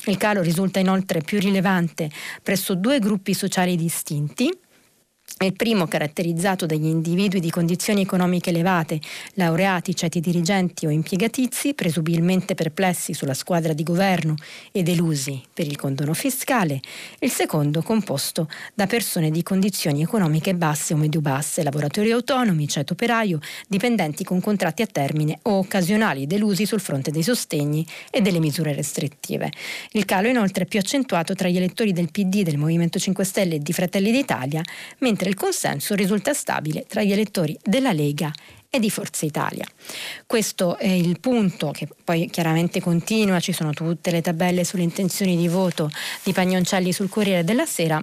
[0.07, 2.11] Il calo risulta inoltre più rilevante
[2.43, 4.51] presso due gruppi sociali distinti,
[5.45, 8.99] il primo caratterizzato dagli individui di condizioni economiche elevate,
[9.35, 14.35] laureati, ceti dirigenti o impiegatizi, presumibilmente perplessi sulla squadra di governo
[14.73, 16.81] e delusi per il condono fiscale.
[17.19, 23.39] Il secondo composto da persone di condizioni economiche basse o medio-basse, lavoratori autonomi, ceto operaio,
[23.69, 28.73] dipendenti con contratti a termine o occasionali delusi sul fronte dei sostegni e delle misure
[28.73, 29.53] restrittive.
[29.93, 33.57] Il calo inoltre è più accentuato tra gli elettori del PD, del Movimento 5 Stelle
[33.57, 34.63] e di Fratelli d'Italia,
[35.01, 38.33] mentre mentre il consenso risulta stabile tra gli elettori della Lega
[38.71, 39.67] e di Forza Italia.
[40.27, 45.37] Questo è il punto che poi chiaramente continua, ci sono tutte le tabelle sulle intenzioni
[45.37, 45.91] di voto
[46.23, 48.03] di Pagnoncelli sul Corriere della Sera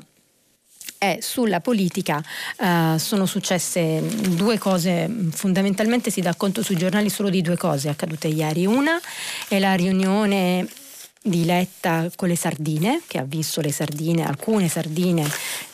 [1.19, 2.23] sulla politica
[2.59, 7.89] uh, sono successe due cose, fondamentalmente si dà conto sui giornali solo di due cose
[7.89, 8.65] accadute ieri.
[8.65, 8.97] Una
[9.49, 10.65] è la riunione
[11.21, 15.29] di Letta con le sardine, che ha visto le sardine, alcune sardine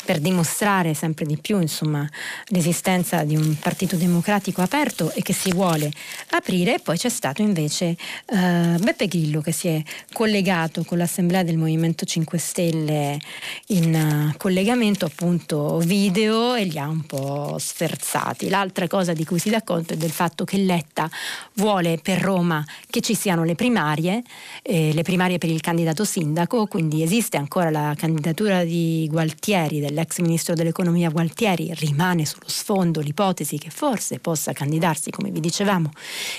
[0.09, 2.09] per dimostrare sempre di più insomma,
[2.45, 5.91] l'esistenza di un partito democratico aperto e che si vuole
[6.31, 6.79] aprire.
[6.81, 7.95] Poi c'è stato invece
[8.29, 9.79] uh, Beppe Grillo che si è
[10.11, 13.19] collegato con l'Assemblea del Movimento 5 Stelle
[13.67, 18.49] in uh, collegamento appunto video e li ha un po' sferzati.
[18.49, 21.07] L'altra cosa di cui si dà conto è del fatto che Letta
[21.53, 24.23] vuole per Roma che ci siano le primarie,
[24.63, 29.98] eh, le primarie per il candidato sindaco, quindi esiste ancora la candidatura di Gualtieri del
[29.99, 35.91] l'ex ministro dell'economia Gualtieri rimane sullo sfondo l'ipotesi che forse possa candidarsi, come vi dicevamo,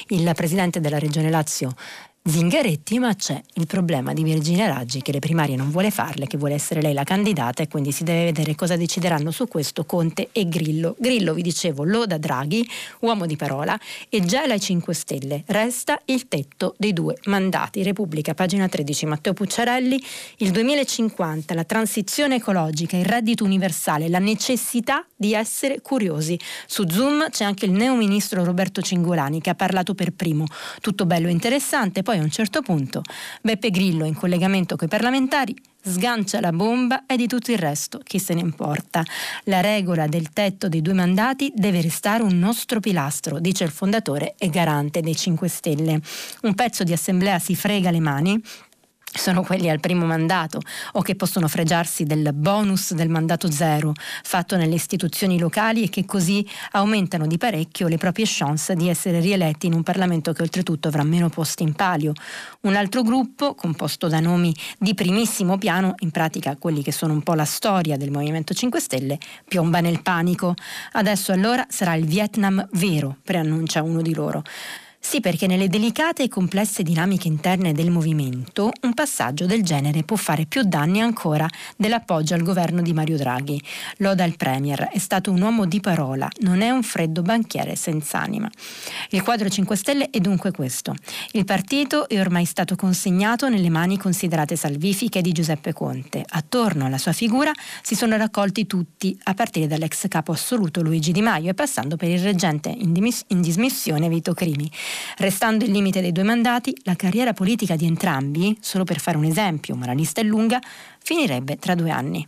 [0.08, 1.74] il presidente della regione Lazio
[2.22, 6.36] Zingaretti, ma c'è il problema di Virginia Raggi che le primarie non vuole farle, che
[6.36, 10.28] vuole essere lei la candidata e quindi si deve vedere cosa decideranno su questo Conte
[10.30, 10.96] e Grillo.
[10.98, 12.68] Grillo, vi dicevo, loda Draghi,
[13.00, 13.78] uomo di parola,
[14.10, 17.82] e già ai 5 Stelle resta il tetto dei due mandati.
[17.82, 19.98] Repubblica, pagina 13, Matteo Pucciarelli,
[20.38, 26.38] il 2050, la transizione ecologica, il reddito universale, la necessità di essere curiosi.
[26.66, 30.44] Su Zoom c'è anche il neoministro Roberto Cingolani che ha parlato per primo.
[30.82, 33.02] Tutto bello e interessante, poi a un certo punto
[33.40, 38.00] Beppe Grillo in collegamento con i parlamentari sgancia la bomba e di tutto il resto
[38.02, 39.04] chi se ne importa.
[39.44, 44.34] La regola del tetto dei due mandati deve restare un nostro pilastro, dice il fondatore
[44.36, 46.00] e garante dei 5 Stelle.
[46.42, 48.42] Un pezzo di assemblea si frega le mani
[49.12, 50.60] sono quelli al primo mandato
[50.92, 53.92] o che possono fregiarsi del bonus del mandato zero
[54.22, 59.20] fatto nelle istituzioni locali e che così aumentano di parecchio le proprie chance di essere
[59.20, 62.12] rieletti in un Parlamento che oltretutto avrà meno posti in palio.
[62.62, 67.22] Un altro gruppo, composto da nomi di primissimo piano, in pratica quelli che sono un
[67.22, 70.54] po' la storia del Movimento 5 Stelle, piomba nel panico.
[70.92, 74.42] Adesso allora sarà il Vietnam vero, preannuncia uno di loro.
[75.02, 80.14] Sì, perché nelle delicate e complesse dinamiche interne del movimento un passaggio del genere può
[80.14, 83.60] fare più danni ancora dell'appoggio al governo di Mario Draghi.
[83.96, 88.20] Loda il Premier, è stato un uomo di parola, non è un freddo banchiere senza
[88.20, 88.48] anima.
[89.08, 90.94] Il quadro 5 Stelle è dunque questo.
[91.32, 96.24] Il partito è ormai stato consegnato nelle mani considerate salvifiche di Giuseppe Conte.
[96.28, 97.50] Attorno alla sua figura
[97.82, 102.10] si sono raccolti tutti, a partire dall'ex capo assoluto Luigi Di Maio e passando per
[102.10, 104.70] il reggente in, dimis- in dismissione Vito Crimi.
[105.18, 109.24] Restando il limite dei due mandati, la carriera politica di entrambi, solo per fare un
[109.24, 110.60] esempio, ma la lista è lunga,
[111.02, 112.26] finirebbe tra due anni.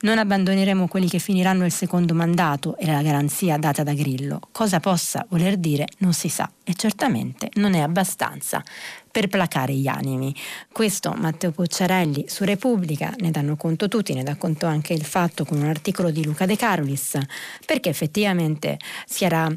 [0.00, 4.40] Non abbandoneremo quelli che finiranno il secondo mandato e la garanzia data da Grillo.
[4.50, 8.62] Cosa possa voler dire non si sa e certamente non è abbastanza
[9.10, 10.34] per placare gli animi.
[10.70, 15.44] Questo Matteo Pucciarelli su Repubblica ne danno conto tutti, ne dà conto anche il fatto
[15.44, 17.18] con un articolo di Luca De Carolis,
[17.64, 19.48] perché effettivamente si era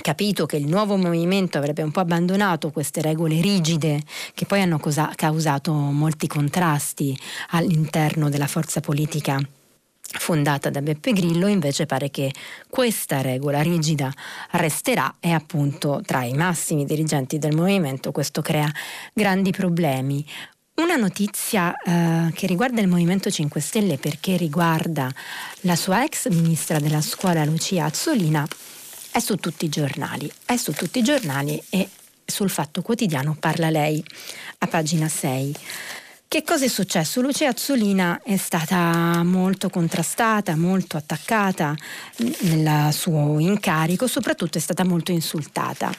[0.00, 4.02] capito che il nuovo movimento avrebbe un po' abbandonato queste regole rigide
[4.34, 7.18] che poi hanno cosa- causato molti contrasti
[7.50, 9.38] all'interno della forza politica
[10.14, 12.32] fondata da Beppe Grillo, invece pare che
[12.68, 14.12] questa regola rigida
[14.52, 18.70] resterà e appunto tra i massimi dirigenti del movimento questo crea
[19.12, 20.24] grandi problemi.
[20.74, 25.12] Una notizia eh, che riguarda il Movimento 5 Stelle perché riguarda
[25.60, 28.46] la sua ex ministra della scuola Lucia Azzolina
[29.12, 31.88] è su tutti i giornali, è su tutti i giornali e
[32.24, 34.02] sul Fatto Quotidiano parla lei
[34.58, 35.54] a pagina 6.
[36.32, 37.20] Che cosa è successo?
[37.20, 41.76] Lucia Azzolina è stata molto contrastata, molto attaccata
[42.40, 45.92] nel suo incarico, soprattutto è stata molto insultata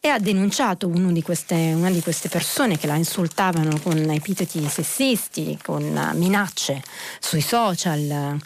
[0.00, 5.58] e ha denunciato di queste, una di queste persone che la insultavano con epiteti sessisti,
[5.62, 6.82] con minacce
[7.20, 8.40] sui social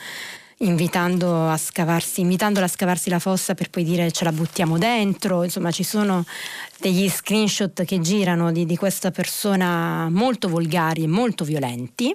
[0.58, 5.44] invitando a scavarsi, invitandola a scavarsi la fossa per poi dire ce la buttiamo dentro,
[5.44, 6.24] insomma ci sono
[6.80, 12.14] degli screenshot che girano di, di questa persona molto volgari e molto violenti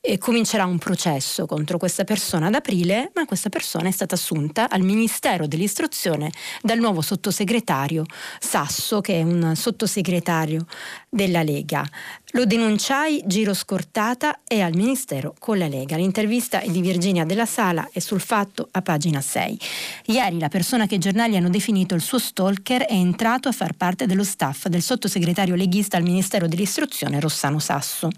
[0.00, 4.68] e comincerà un processo contro questa persona ad aprile, ma questa persona è stata assunta
[4.68, 6.30] al Ministero dell'Istruzione
[6.60, 8.04] dal nuovo sottosegretario
[8.38, 10.66] Sasso, che è un sottosegretario
[11.08, 11.88] della Lega.
[12.32, 15.96] Lo denunciai, giro scortata e al Ministero con la Lega.
[15.96, 19.58] L'intervista è di Virginia della Sala e sul fatto a pagina 6.
[20.06, 23.74] Ieri la persona che i giornali hanno definito il suo stalker è entrato a far
[23.74, 28.08] parte dello staff del sottosegretario leghista al Ministero dell'Istruzione Rossano Sasso.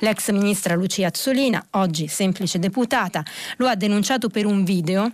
[0.00, 3.24] L'ex ministra Lucia Azzolina, oggi semplice deputata,
[3.58, 5.10] lo ha denunciato per un video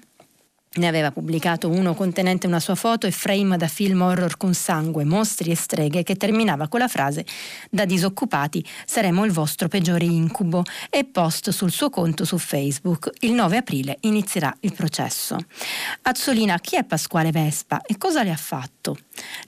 [0.72, 5.02] ne aveva pubblicato uno contenente una sua foto e frame da film horror con sangue,
[5.02, 7.26] mostri e streghe che terminava con la frase
[7.68, 13.10] Da disoccupati saremo il vostro peggiore incubo e post sul suo conto su Facebook.
[13.20, 15.36] Il 9 aprile inizierà il processo.
[16.02, 18.96] Azzolina, chi è Pasquale Vespa e cosa le ha fatto?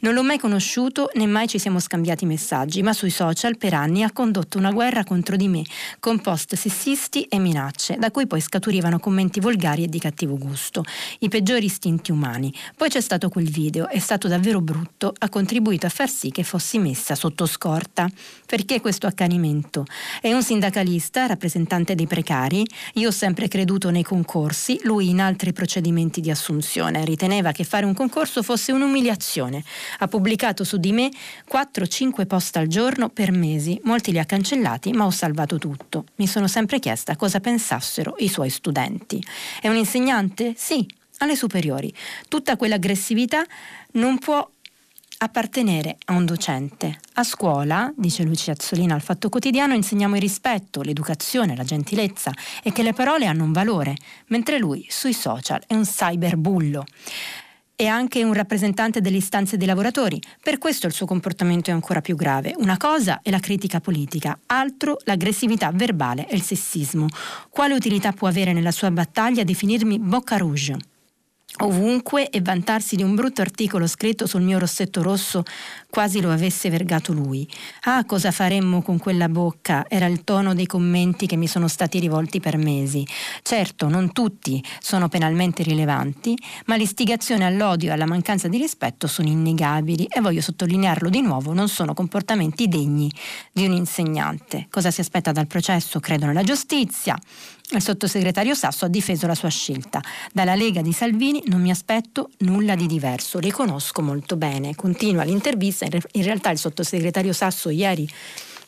[0.01, 4.03] Non l'ho mai conosciuto né mai ci siamo scambiati messaggi, ma sui social per anni
[4.03, 5.63] ha condotto una guerra contro di me,
[6.01, 10.83] con post sessisti e minacce, da cui poi scaturivano commenti volgari e di cattivo gusto
[11.21, 12.53] i peggiori istinti umani.
[12.77, 16.43] Poi c'è stato quel video, è stato davvero brutto, ha contribuito a far sì che
[16.43, 18.09] fossi messa sotto scorta.
[18.47, 19.85] Perché questo accanimento?
[20.21, 25.53] È un sindacalista, rappresentante dei precari, io ho sempre creduto nei concorsi, lui in altri
[25.53, 27.05] procedimenti di assunzione.
[27.05, 29.63] Riteneva che fare un concorso fosse un'umiliazione.
[29.99, 31.11] Ha pubblicato su di me
[31.51, 36.05] 4-5 post al giorno per mesi, molti li ha cancellati, ma ho salvato tutto.
[36.17, 39.23] Mi sono sempre chiesta cosa pensassero i suoi studenti.
[39.61, 40.55] È un insegnante?
[40.57, 40.87] Sì,
[41.23, 41.93] alle superiori.
[42.29, 43.45] Tutta quell'aggressività
[43.93, 44.49] non può
[45.19, 46.99] appartenere a un docente.
[47.15, 52.33] A scuola, dice Lucia Azzolina al Fatto Quotidiano, insegniamo il rispetto, l'educazione, la gentilezza
[52.63, 53.97] e che le parole hanno un valore,
[54.29, 56.85] mentre lui sui social è un cyberbullo.
[57.75, 62.01] È anche un rappresentante delle istanze dei lavoratori, per questo il suo comportamento è ancora
[62.01, 62.55] più grave.
[62.57, 67.07] Una cosa è la critica politica, altro l'aggressività verbale e il sessismo.
[67.49, 70.91] Quale utilità può avere nella sua battaglia definirmi bocca rouge?
[71.61, 75.43] Ovunque e vantarsi di un brutto articolo scritto sul mio rossetto rosso
[75.91, 77.47] quasi lo avesse vergato lui.
[77.83, 79.85] Ah, cosa faremmo con quella bocca?
[79.89, 83.07] Era il tono dei commenti che mi sono stati rivolti per mesi.
[83.43, 86.37] Certo, non tutti sono penalmente rilevanti,
[86.67, 91.53] ma l'istigazione all'odio e alla mancanza di rispetto sono innegabili e voglio sottolinearlo di nuovo,
[91.53, 93.13] non sono comportamenti degni
[93.53, 94.69] di un insegnante.
[94.71, 96.01] Cosa si aspetta dal processo?
[96.01, 97.19] Credo nella giustizia.
[97.75, 100.03] Il sottosegretario Sasso ha difeso la sua scelta.
[100.31, 104.75] Dalla Lega di Salvini non mi aspetto nulla di diverso, riconosco molto bene.
[104.75, 108.07] Continua l'intervista, in realtà il sottosegretario Sasso ieri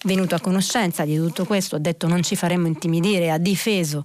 [0.04, 4.04] venuto a conoscenza di tutto questo, ha detto non ci faremo intimidire, ha difeso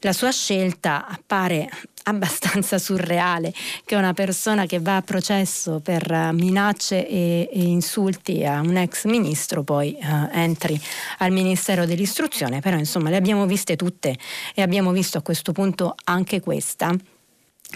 [0.00, 1.70] la sua scelta, appare
[2.04, 3.52] abbastanza surreale
[3.84, 8.76] che una persona che va a processo per uh, minacce e, e, insulti a un
[8.76, 10.80] ex ministro poi uh, entri
[11.18, 14.16] al Ministero dell'Istruzione, però insomma le abbiamo viste tutte
[14.54, 16.94] e abbiamo visto a questo punto anche questa.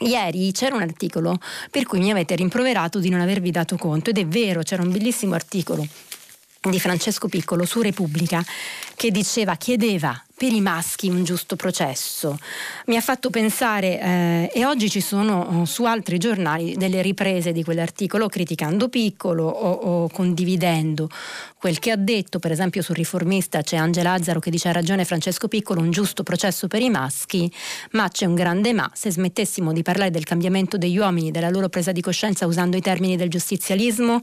[0.00, 4.18] Ieri c'era un articolo per cui mi avete rimproverato di non avervi dato conto ed
[4.18, 5.86] è vero, c'era un bellissimo articolo
[6.60, 8.44] di Francesco Piccolo su Repubblica
[8.94, 12.38] che diceva, chiedeva per i maschi un giusto processo.
[12.86, 17.50] Mi ha fatto pensare, eh, e oggi ci sono oh, su altri giornali delle riprese
[17.50, 21.08] di quell'articolo criticando Piccolo o, o, condividendo
[21.58, 25.04] quel che ha detto, per esempio sul riformista c'è Angela Lazzaro che dice ha ragione
[25.04, 27.52] Francesco Piccolo, un giusto processo per i maschi,
[27.92, 31.68] ma c'è un grande ma, se smettessimo di parlare del cambiamento degli uomini, della loro
[31.68, 34.20] presa di coscienza usando i termini del giustizialismo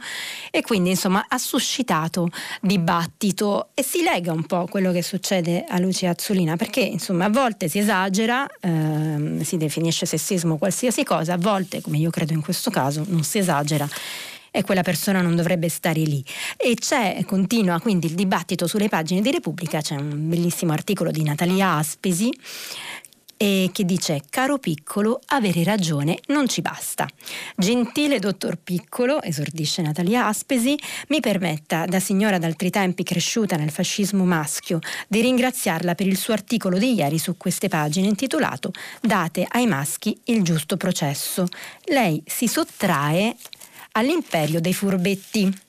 [0.49, 2.29] e quindi insomma ha suscitato
[2.61, 3.71] dibattito.
[3.73, 7.67] E si lega un po' quello che succede a Lucia Azzolina perché insomma a volte
[7.67, 12.69] si esagera, ehm, si definisce sessismo qualsiasi cosa, a volte come io credo in questo
[12.69, 13.87] caso non si esagera
[14.51, 16.23] e quella persona non dovrebbe stare lì.
[16.55, 21.23] E c'è, continua quindi il dibattito sulle pagine di Repubblica, c'è un bellissimo articolo di
[21.23, 22.31] Natalia Aspesi
[23.37, 27.07] e che dice caro piccolo avere ragione non ci basta
[27.55, 30.77] gentile dottor piccolo esordisce Natalia Aspesi
[31.09, 36.33] mi permetta da signora d'altri tempi cresciuta nel fascismo maschio di ringraziarla per il suo
[36.33, 38.71] articolo di ieri su queste pagine intitolato
[39.01, 41.45] date ai maschi il giusto processo
[41.85, 43.35] lei si sottrae
[43.91, 45.63] all'imperio dei furbetti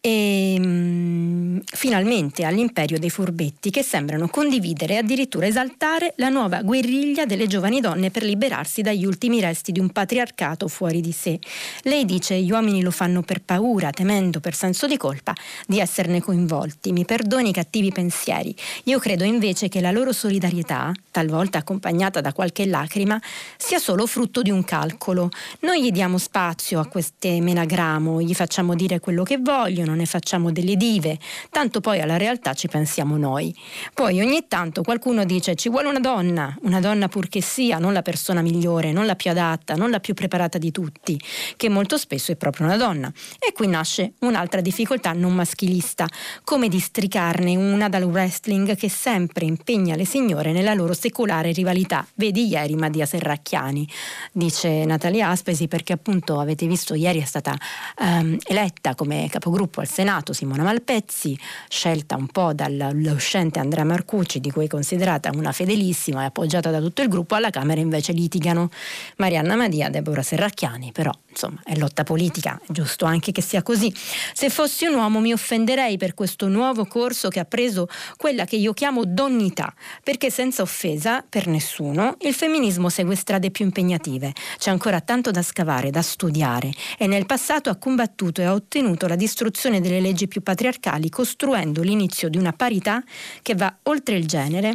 [0.00, 7.26] e mh, finalmente all'imperio dei furbetti che sembrano condividere e addirittura esaltare la nuova guerriglia
[7.26, 11.38] delle giovani donne per liberarsi dagli ultimi resti di un patriarcato fuori di sé.
[11.82, 15.32] Lei dice gli uomini lo fanno per paura, temendo per senso di colpa
[15.66, 16.92] di esserne coinvolti.
[16.92, 18.54] Mi perdoni i cattivi pensieri.
[18.84, 23.20] Io credo invece che la loro solidarietà, talvolta accompagnata da qualche lacrima,
[23.56, 25.30] sia solo frutto di un calcolo.
[25.60, 30.52] Noi gli diamo spazio a queste menagramo, gli facciamo dire quello che vogliono, ne facciamo
[30.52, 31.18] delle dive,
[31.50, 33.54] tanto poi alla realtà ci pensiamo noi.
[33.92, 38.02] Poi ogni tanto qualcuno dice ci vuole una donna, una donna purché sia, non la
[38.02, 41.20] persona migliore, non la più adatta, non la più preparata di tutti,
[41.56, 43.12] che molto spesso è proprio una donna.
[43.38, 46.06] E qui nasce un'altra difficoltà non maschilista,
[46.44, 52.06] come districarne una dal wrestling che sempre impegna le signore nella loro secolare rivalità.
[52.14, 53.88] Vedi ieri Madia Serracchiani,
[54.32, 57.56] dice Natalia Aspesi, perché appunto avete visto ieri è stata
[58.00, 64.50] um, eletta come capogruppo al Senato Simona Malpezzi, scelta un po' dall'uscente Andrea Marcucci, di
[64.50, 68.70] cui è considerata una fedelissima e appoggiata da tutto il gruppo, alla Camera invece litigano
[69.16, 73.92] Marianna Madia Deborah Serracchiani, però insomma è lotta politica, è giusto anche che sia così.
[74.32, 78.56] Se fossi un uomo mi offenderei per questo nuovo corso che ha preso quella che
[78.56, 84.70] io chiamo donnità, perché senza offesa per nessuno il femminismo segue strade più impegnative, c'è
[84.70, 89.16] ancora tanto da scavare, da studiare e nel passato ha combattuto e ha ottenuto la
[89.16, 93.02] distruzione delle leggi più patriarcali costruendo l'inizio di una parità
[93.42, 94.74] che va oltre il genere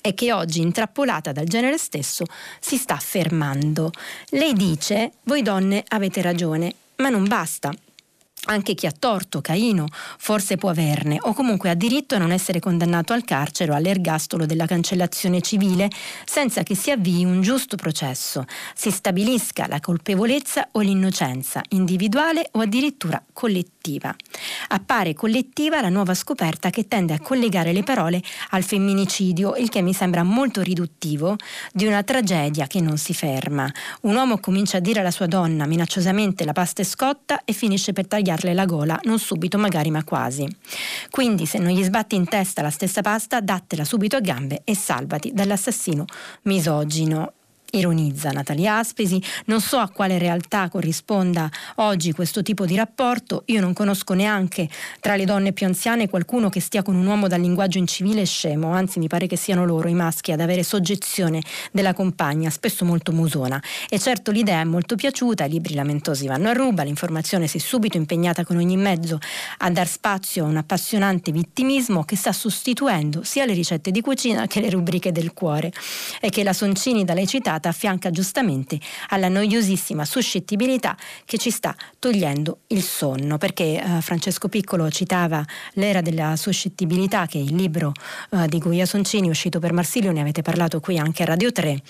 [0.00, 2.24] e che oggi, intrappolata dal genere stesso,
[2.60, 3.90] si sta fermando.
[4.30, 7.72] Lei dice, voi donne avete ragione, ma non basta.
[8.48, 12.60] Anche chi ha torto, Caino, forse può averne, o comunque ha diritto a non essere
[12.60, 15.90] condannato al carcere o all'ergastolo della cancellazione civile
[16.24, 18.44] senza che si avvii un giusto processo,
[18.74, 23.75] si stabilisca la colpevolezza o l'innocenza, individuale o addirittura collettiva.
[24.68, 28.20] Appare collettiva la nuova scoperta che tende a collegare le parole
[28.50, 31.36] al femminicidio, il che mi sembra molto riduttivo
[31.72, 33.70] di una tragedia che non si ferma.
[34.02, 37.92] Un uomo comincia a dire alla sua donna minacciosamente la pasta è scotta e finisce
[37.92, 40.48] per tagliarle la gola, non subito magari ma quasi.
[41.10, 44.74] Quindi se non gli sbatti in testa la stessa pasta, dattela subito a gambe e
[44.74, 46.04] salvati dall'assassino
[46.42, 47.32] misogino
[47.72, 53.60] ironizza Natalia Aspesi, non so a quale realtà corrisponda oggi questo tipo di rapporto, io
[53.60, 54.68] non conosco neanche
[55.00, 58.26] tra le donne più anziane qualcuno che stia con un uomo dal linguaggio incivile e
[58.26, 61.42] scemo, anzi mi pare che siano loro i maschi ad avere soggezione
[61.72, 63.62] della compagna, spesso molto musona.
[63.88, 67.60] E certo l'idea è molto piaciuta, i libri lamentosi vanno a ruba, l'informazione si è
[67.60, 69.18] subito impegnata con ogni mezzo
[69.58, 74.46] a dar spazio a un appassionante vittimismo che sta sostituendo sia le ricette di cucina
[74.46, 75.72] che le rubriche del cuore.
[76.20, 78.78] E che la Soncini da lei citata puntata affianca giustamente
[79.08, 85.44] alla noiosissima suscettibilità che ci sta togliendo il sonno, perché eh, Francesco Piccolo citava
[85.74, 87.92] l'era della suscettibilità, che il libro
[88.30, 91.82] eh, di Guia Soncini uscito per Marsilio, ne avete parlato qui anche a Radio 3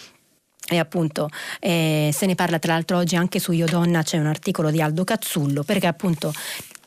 [0.68, 1.28] e appunto
[1.60, 4.80] eh, se ne parla tra l'altro oggi anche su Io Donna c'è un articolo di
[4.80, 6.32] Aldo Cazzullo perché appunto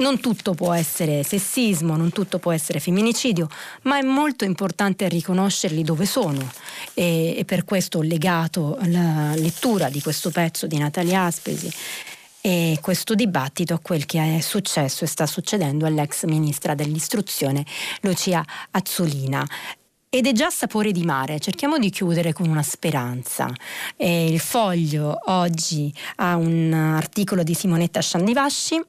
[0.01, 3.49] non tutto può essere sessismo, non tutto può essere femminicidio,
[3.81, 6.49] ma è molto importante riconoscerli dove sono
[6.93, 11.69] e, e per questo ho legato la lettura di questo pezzo di Natalia Aspesi
[12.39, 17.65] e questo dibattito a quel che è successo e sta succedendo all'ex ministra dell'istruzione
[18.01, 19.45] Lucia Azzolina.
[20.07, 23.51] Ed è già sapore di mare, cerchiamo di chiudere con una speranza.
[23.97, 28.81] E il foglio oggi ha un articolo di Simonetta Sciandivasci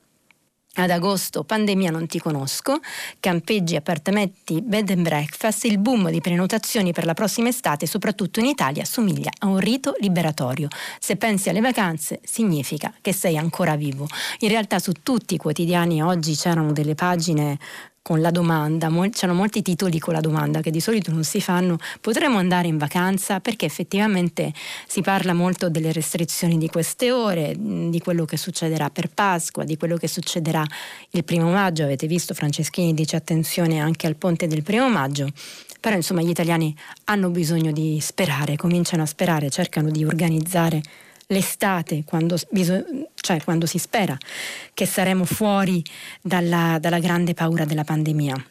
[0.73, 2.79] Ad agosto pandemia non ti conosco,
[3.19, 8.47] campeggi, appartamenti, bed and breakfast, il boom di prenotazioni per la prossima estate, soprattutto in
[8.47, 10.69] Italia, somiglia a un rito liberatorio.
[11.01, 14.07] Se pensi alle vacanze significa che sei ancora vivo.
[14.41, 17.59] In realtà su tutti i quotidiani oggi c'erano delle pagine
[18.03, 21.77] con la domanda, c'erano molti titoli con la domanda che di solito non si fanno,
[22.01, 23.41] potremmo andare in vacanza?
[23.41, 24.53] Perché effettivamente
[24.87, 29.77] si parla molto delle restrizioni di queste ore, di quello che succederà per Pasqua, di
[29.77, 30.65] quello che succederà
[31.11, 35.29] il primo maggio, avete visto Franceschini dice attenzione anche al ponte del primo maggio,
[35.79, 36.75] però insomma gli italiani
[37.05, 40.83] hanno bisogno di sperare, cominciano a sperare, cercano di organizzare
[41.31, 42.37] l'estate, quando,
[43.15, 44.17] cioè quando si spera
[44.75, 45.83] che saremo fuori
[46.21, 48.45] dalla, dalla grande paura della pandemia.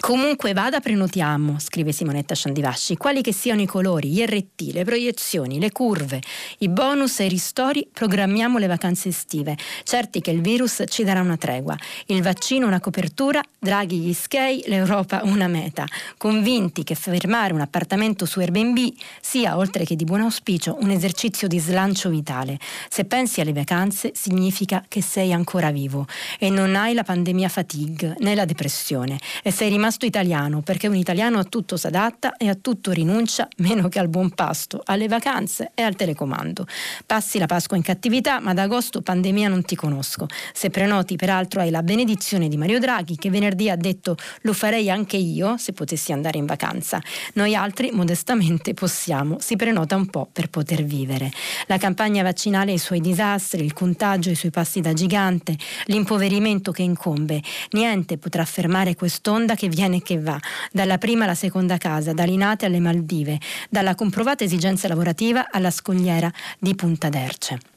[0.00, 5.60] Comunque vada, prenotiamo, scrive Simonetta Sciandivasci, quali che siano i colori, gli RT, le proiezioni,
[5.60, 6.20] le curve,
[6.58, 11.20] i bonus e i ristori, programmiamo le vacanze estive, certi che il virus ci darà
[11.20, 15.86] una tregua, il vaccino una copertura, Draghi gli skei, l'Europa una meta,
[16.18, 21.46] convinti che fermare un appartamento su Airbnb sia, oltre che di buon auspicio, un esercizio
[21.48, 22.58] di slancio vitale.
[22.90, 26.06] Se pensi alle vacanze significa che sei ancora vivo
[26.38, 30.86] e non hai la pandemia fatigue né la depressione e sei rimasto rimasto italiano, perché
[30.86, 34.80] un italiano a tutto si adatta e a tutto rinuncia, meno che al buon pasto,
[34.82, 36.66] alle vacanze e al telecomando.
[37.04, 40.26] Passi la Pasqua in cattività, ma da agosto pandemia non ti conosco.
[40.54, 44.88] Se prenoti, peraltro, hai la benedizione di Mario Draghi, che venerdì ha detto lo farei
[44.88, 46.98] anche io se potessi andare in vacanza.
[47.34, 49.36] Noi altri, modestamente, possiamo.
[49.40, 51.30] Si prenota un po' per poter vivere.
[51.66, 55.58] La campagna vaccinale e i suoi disastri, il contagio e i suoi passi da gigante,
[55.86, 57.42] l'impoverimento che incombe.
[57.72, 60.38] Niente potrà fermare quest'onda che viene che va,
[60.70, 66.32] dalla prima alla seconda casa, da Linate alle Maldive, dalla comprovata esigenza lavorativa alla scogliera
[66.58, 67.73] di Punta d'Erce.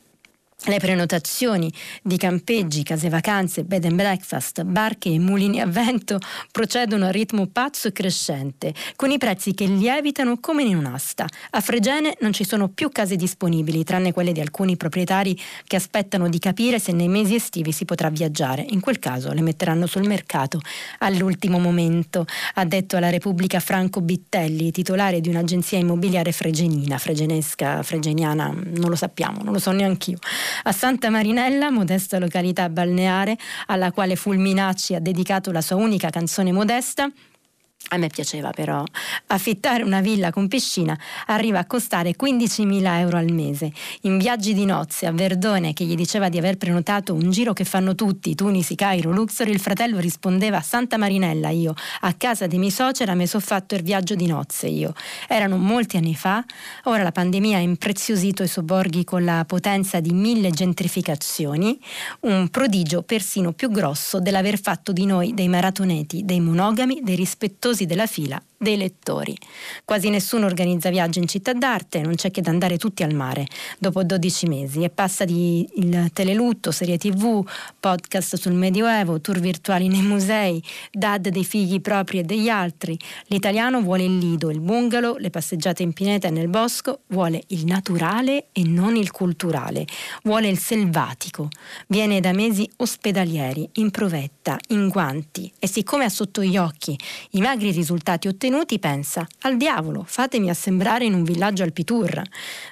[0.65, 6.17] Le prenotazioni di campeggi, case vacanze, bed and breakfast, barche e mulini a vento
[6.51, 11.27] procedono a ritmo pazzo e crescente, con i prezzi che lievitano come in un'asta.
[11.51, 16.27] A Fregene non ci sono più case disponibili, tranne quelle di alcuni proprietari che aspettano
[16.27, 18.65] di capire se nei mesi estivi si potrà viaggiare.
[18.67, 20.59] In quel caso le metteranno sul mercato
[20.97, 28.51] all'ultimo momento, ha detto alla Repubblica Franco Bittelli, titolare di un'agenzia immobiliare fregenina, fregenesca, fregeniana,
[28.51, 30.17] non lo sappiamo, non lo so neanche io
[30.63, 33.37] a Santa Marinella, modesta località balneare,
[33.67, 37.09] alla quale Fulminacci ha dedicato la sua unica canzone modesta,
[37.89, 38.84] a me piaceva però
[39.28, 40.97] affittare una villa con piscina
[41.28, 43.71] arriva a costare 15.000 euro al mese.
[44.01, 47.63] In viaggi di nozze a Verdone, che gli diceva di aver prenotato un giro che
[47.63, 52.71] fanno tutti, Tunisi, Cairo, Luxor, il fratello rispondeva Santa Marinella io, a casa dei miei
[52.71, 54.93] suocera mi sono fatto il viaggio di nozze io.
[55.28, 56.43] Erano molti anni fa,
[56.86, 61.80] ora la pandemia ha impreziosito i sobborghi con la potenza di mille gentrificazioni,
[62.21, 67.66] un prodigio persino più grosso dell'aver fatto di noi dei maratoneti, dei monogami, dei rispettosi
[67.68, 69.38] numerosi della fila dei lettori.
[69.86, 73.45] Quasi nessuno organizza viaggi in città d'arte, non c'è che da andare tutti al mare
[73.78, 77.47] dopo 12 mesi e passa di il telelutto, serie tv,
[77.80, 82.97] podcast sul medioevo, tour virtuali nei musei, dad dei figli propri e degli altri.
[83.28, 87.65] L'italiano vuole il lido, il bungalow, le passeggiate in pineta e nel bosco, vuole il
[87.65, 89.86] naturale e non il culturale,
[90.24, 91.49] vuole il selvatico.
[91.88, 96.97] Viene da mesi ospedalieri, in provetta, in guanti e siccome ha sotto gli occhi
[97.32, 102.21] i magri risultati ottenuti pensa, al diavolo, fatemi assembrare in un villaggio alpitour.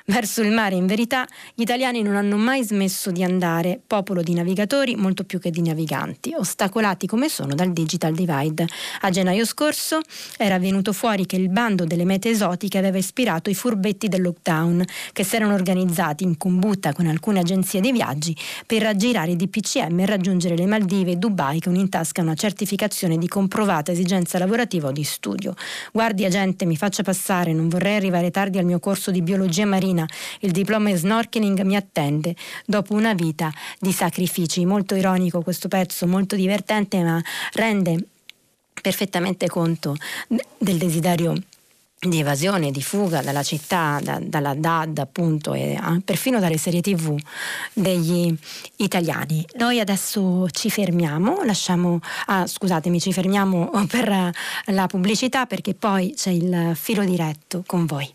[0.05, 4.36] Verso il mare, in verità, gli italiani non hanno mai smesso di andare, popolo di
[4.36, 8.67] navigatori molto più che di naviganti, ostacolati come sono dal digital divide.
[9.01, 10.01] A gennaio scorso
[10.38, 14.86] era venuto fuori che il bando delle mete esotiche aveva ispirato i furbetti del lockdown,
[15.13, 20.01] che si erano organizzati in combutta con alcune agenzie di viaggi per raggirare i DPCM
[20.01, 24.73] e raggiungere le Maldive e Dubai con in tasca una certificazione di comprovata esigenza lavorativa
[24.84, 25.53] o di studio.
[25.91, 30.05] Guardi agente, mi faccia passare, non vorrei arrivare tardi al mio corso di biologia marina.
[30.39, 32.36] Il diploma in snorkeling mi attende.
[32.65, 34.65] Dopo una vita di sacrifici.
[34.65, 37.21] Molto ironico questo pezzo, molto divertente, ma
[37.53, 38.07] rende
[38.82, 39.95] perfettamente conto
[40.57, 41.36] del desiderio
[42.00, 46.82] di evasione, di fuga dalla città, da, dalla DAD appunto e ah, perfino dalle serie
[46.82, 47.18] tv
[47.74, 48.34] degli
[48.78, 49.46] italiani.
[49.58, 54.32] Noi adesso ci fermiamo, lasciamo, ah, scusatemi, ci fermiamo per
[54.66, 58.14] la pubblicità perché poi c'è il filo diretto con voi.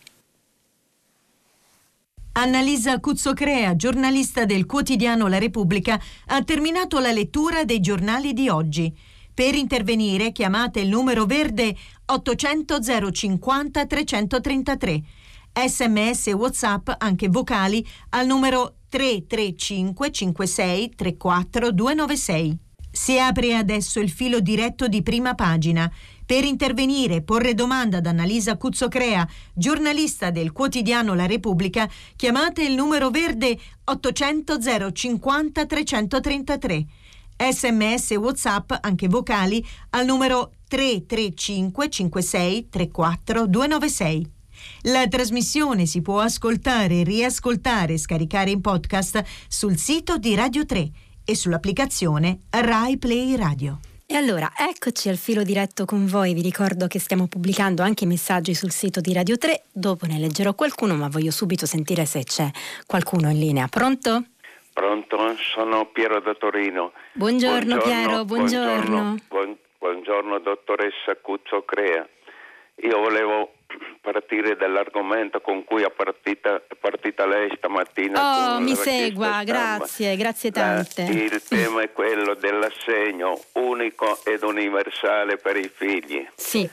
[2.33, 8.97] Annalisa Cuzzocrea, giornalista del quotidiano La Repubblica, ha terminato la lettura dei giornali di oggi.
[9.35, 11.75] Per intervenire chiamate il numero verde
[12.11, 12.81] 800
[13.13, 15.03] 050 333.
[15.53, 22.59] Sms e WhatsApp anche vocali al numero 335 56 34 296.
[22.93, 25.91] Si apre adesso il filo diretto di prima pagina.
[26.27, 32.75] Per intervenire e porre domanda ad Annalisa Cuzzocrea, giornalista del quotidiano La Repubblica, chiamate il
[32.75, 34.59] numero verde 800
[34.93, 36.87] 050 333.
[37.41, 44.31] Sms WhatsApp, anche vocali, al numero 335 56 34 296.
[44.83, 50.91] La trasmissione si può ascoltare, riascoltare e scaricare in podcast sul sito di Radio 3
[51.25, 53.81] e sull'applicazione Rai Play Radio.
[54.05, 56.35] E allora, eccoci al filo diretto con voi.
[56.35, 59.67] Vi ricordo che stiamo pubblicando anche messaggi sul sito di Radio 3.
[59.73, 62.51] Dopo ne leggerò qualcuno, ma voglio subito sentire se c'è
[62.87, 63.69] qualcuno in linea.
[63.69, 64.25] Pronto?
[64.73, 66.93] Pronto, sono Piero da Torino.
[67.13, 69.17] Buongiorno, buongiorno Piero, buongiorno.
[69.29, 72.07] Buongiorno, buongiorno dottoressa Cuzzo Crea.
[72.83, 73.53] Io volevo
[74.01, 78.55] partire dall'argomento con cui è partita, partita lei stamattina.
[78.57, 81.03] Oh, mi segua, grazie, grazie tante.
[81.03, 86.27] La, il tema è quello dell'assegno unico ed universale per i figli.
[86.35, 86.69] Sì.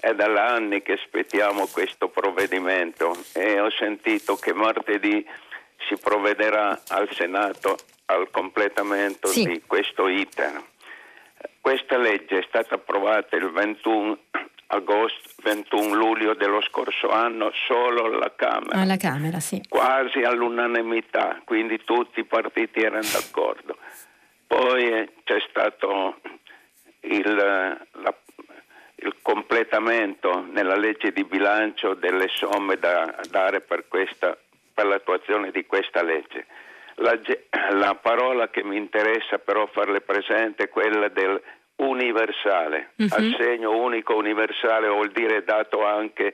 [0.00, 5.26] È da anni che aspettiamo questo provvedimento e ho sentito che martedì
[5.88, 7.76] si provvederà al Senato
[8.06, 9.44] al completamento sì.
[9.44, 10.62] di questo iter.
[11.60, 14.18] Questa legge è stata approvata il 21
[14.68, 18.80] agosto, 21 luglio dello scorso anno solo alla Camera.
[18.80, 19.62] Alla Camera, sì.
[19.68, 23.76] Quasi all'unanimità, quindi tutti i partiti erano d'accordo.
[24.46, 26.20] Poi eh, c'è stato
[27.00, 28.14] il, la,
[28.96, 34.36] il completamento nella legge di bilancio delle somme da dare per, questa,
[34.78, 36.46] per l'attuazione di questa legge.
[36.96, 37.18] La,
[37.74, 41.42] la, parola che mi interessa però farle presente è quella del
[41.78, 43.08] universale, uh-huh.
[43.10, 46.32] assegno unico universale vuol dire dato anche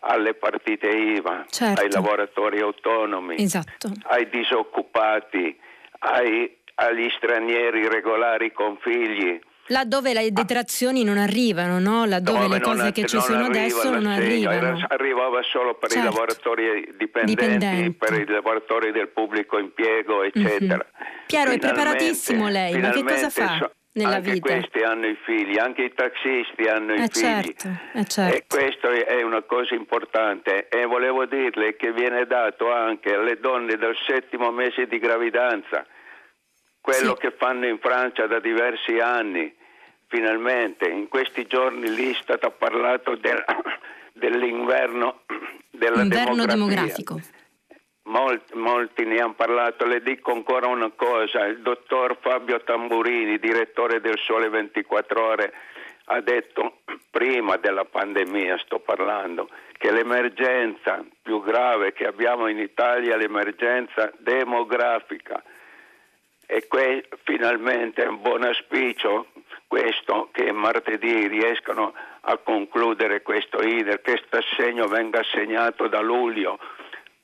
[0.00, 1.80] alle partite IVA, certo.
[1.80, 3.90] ai lavoratori autonomi, esatto.
[4.08, 5.58] ai disoccupati,
[6.00, 9.38] ai, agli stranieri regolari con figli.
[9.68, 12.04] Laddove le detrazioni non arrivano, no?
[12.04, 14.84] laddove Dove le cose che ci sono adesso non arrivano.
[14.88, 16.06] arrivava solo per certo.
[16.06, 20.86] i lavoratori dipendenti, dipendenti, per i lavoratori del pubblico impiego, eccetera.
[20.86, 21.04] Uh-huh.
[21.26, 23.56] Piero, finalmente, è preparatissimo lei, ma che cosa fa?
[23.58, 24.52] So, nella anche vita.
[24.52, 27.54] questi hanno i figli, anche i taxisti hanno eh i figli.
[27.54, 28.36] Certo, eh certo.
[28.36, 30.68] E questo è una cosa importante.
[30.68, 35.84] E volevo dirle che viene dato anche alle donne del settimo mese di gravidanza,
[36.86, 37.26] quello sì.
[37.26, 39.52] che fanno in Francia da diversi anni.
[40.06, 43.44] Finalmente, in questi giorni l'Istat ha parlato del,
[44.14, 45.22] dell'inverno
[45.68, 47.20] della Inverno demografico.
[48.04, 54.00] Molti, molti, ne hanno parlato, le dico ancora una cosa, il dottor Fabio Tamburini, direttore
[54.00, 55.52] del Sole 24 ore,
[56.04, 63.16] ha detto prima della pandemia, sto parlando, che l'emergenza più grave che abbiamo in Italia
[63.16, 65.42] è l'emergenza demografica
[66.46, 69.26] e que- finalmente è un buon auspicio
[69.66, 76.58] questo che martedì riescano a concludere questo IDER, che questo assegno venga assegnato da luglio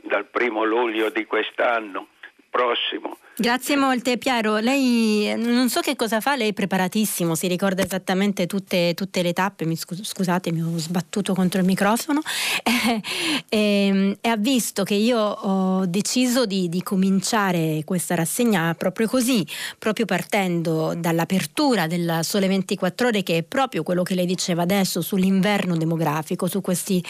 [0.02, 2.08] dal primo luglio di quest'anno
[2.50, 3.18] prossimo.
[3.35, 8.47] Grazie molte Piero, lei non so che cosa fa, lei è preparatissimo, si ricorda esattamente
[8.47, 12.20] tutte, tutte le tappe, mi scusate mi ho sbattuto contro il microfono.
[12.62, 13.01] E,
[13.49, 19.47] e, e ha visto che io ho deciso di, di, cominciare questa rassegna proprio così,
[19.78, 25.01] proprio partendo dall'apertura del Sole 24 ore che è proprio quello che lei diceva adesso
[25.01, 27.03] sull'inverno demografico, su questi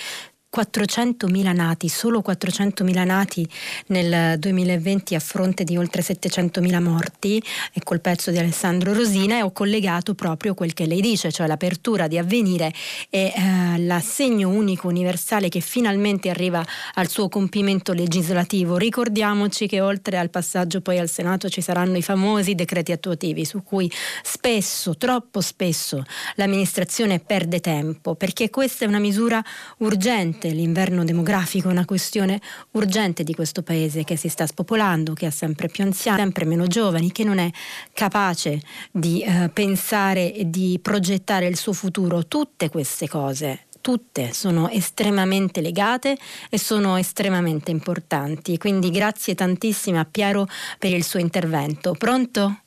[0.54, 3.48] 400.000 nati, solo 400.000 nati
[3.86, 7.42] nel 2020 a fronte di oltre 700.000 morti,
[7.72, 11.46] e col pezzo di Alessandro Rosina e ho collegato proprio quel che lei dice, cioè
[11.46, 12.72] l'apertura di avvenire
[13.08, 18.76] e eh, l'assegno unico universale che finalmente arriva al suo compimento legislativo.
[18.76, 23.62] Ricordiamoci che oltre al passaggio poi al Senato ci saranno i famosi decreti attuativi su
[23.62, 23.90] cui
[24.22, 29.42] spesso, troppo spesso, l'amministrazione perde tempo perché questa è una misura
[29.78, 32.40] urgente urgente, l'inverno demografico è una questione
[32.72, 36.66] urgente di questo paese che si sta spopolando, che ha sempre più anziani, sempre meno
[36.66, 37.50] giovani, che non è
[37.92, 42.26] capace di eh, pensare e di progettare il suo futuro.
[42.26, 46.16] Tutte queste cose tutte sono estremamente legate
[46.48, 48.56] e sono estremamente importanti.
[48.56, 50.46] Quindi grazie tantissime a Piero
[50.78, 51.92] per il suo intervento.
[51.98, 52.60] Pronto?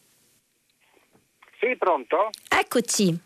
[1.57, 2.31] Sì, pronto?
[2.49, 3.17] Eccoci.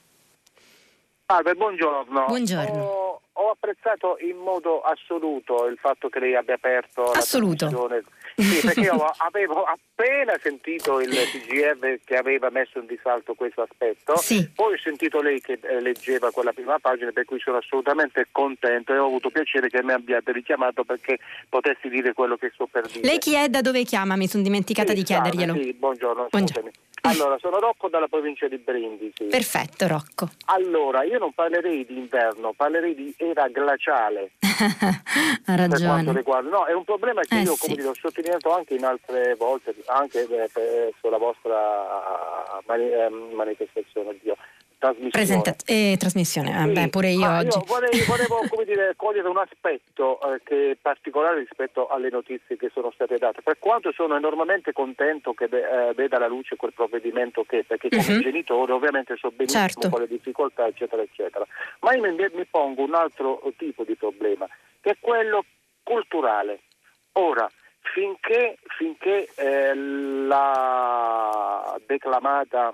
[1.25, 2.25] Salve, buongiorno.
[2.25, 2.83] Buongiorno.
[2.83, 7.65] Ho, ho, apprezzato in modo assoluto il fatto che lei abbia aperto assoluto.
[7.65, 8.03] la trasmissione.
[8.35, 14.15] Sì, perché io avevo appena sentito il TGF che aveva messo in risalto questo aspetto,
[14.17, 14.49] sì.
[14.53, 18.93] poi ho sentito lei che eh, leggeva quella prima pagina per cui sono assolutamente contento
[18.93, 21.19] e ho avuto piacere che mi abbiate richiamato perché
[21.49, 23.05] potessi dire quello che sto per dire.
[23.05, 24.15] Lei chi è da dove chiama?
[24.15, 25.53] Mi sono dimenticata sì, di chiederglielo.
[25.53, 26.71] Sì, buongiorno, buongiorno.
[27.01, 29.25] Allora, sono Rocco dalla provincia di Brindisi.
[29.25, 30.29] Perfetto, Rocco.
[30.45, 34.31] Allora, io non parlerei di inverno, parlerei di era glaciale.
[35.45, 36.11] ha ragione.
[36.13, 36.49] Riguarda.
[36.49, 37.65] No, è un problema che eh, io, sì.
[37.65, 44.09] come dire, ho sottolineato anche in altre volte, anche eh, sulla vostra mani- ehm, manifestazione,
[44.09, 44.35] oddio,
[44.79, 45.09] trasmissione.
[45.11, 47.57] Presenta- eh, trasmissione, ah, Sì, beh, pure io ma oggi.
[47.57, 52.57] Io vorrei, volevo come dire, cogliere un aspetto eh, che è particolare rispetto alle notizie
[52.57, 53.41] che sono state date.
[53.43, 57.89] Per quanto sono enormemente contento che ve- eh, veda la luce quel provvedimento che, perché
[57.89, 58.21] come Mhm.
[58.21, 59.89] genitore ovviamente so benissimo Certo.
[59.89, 61.45] quale difficoltà, eccetera, eccetera.
[61.81, 64.47] Ma io mi, mi pongo un altro tipo di problema,
[64.81, 65.43] che è quello
[65.83, 66.61] culturale.
[67.13, 67.49] Ora,
[67.81, 72.73] finché, finché eh, la declamata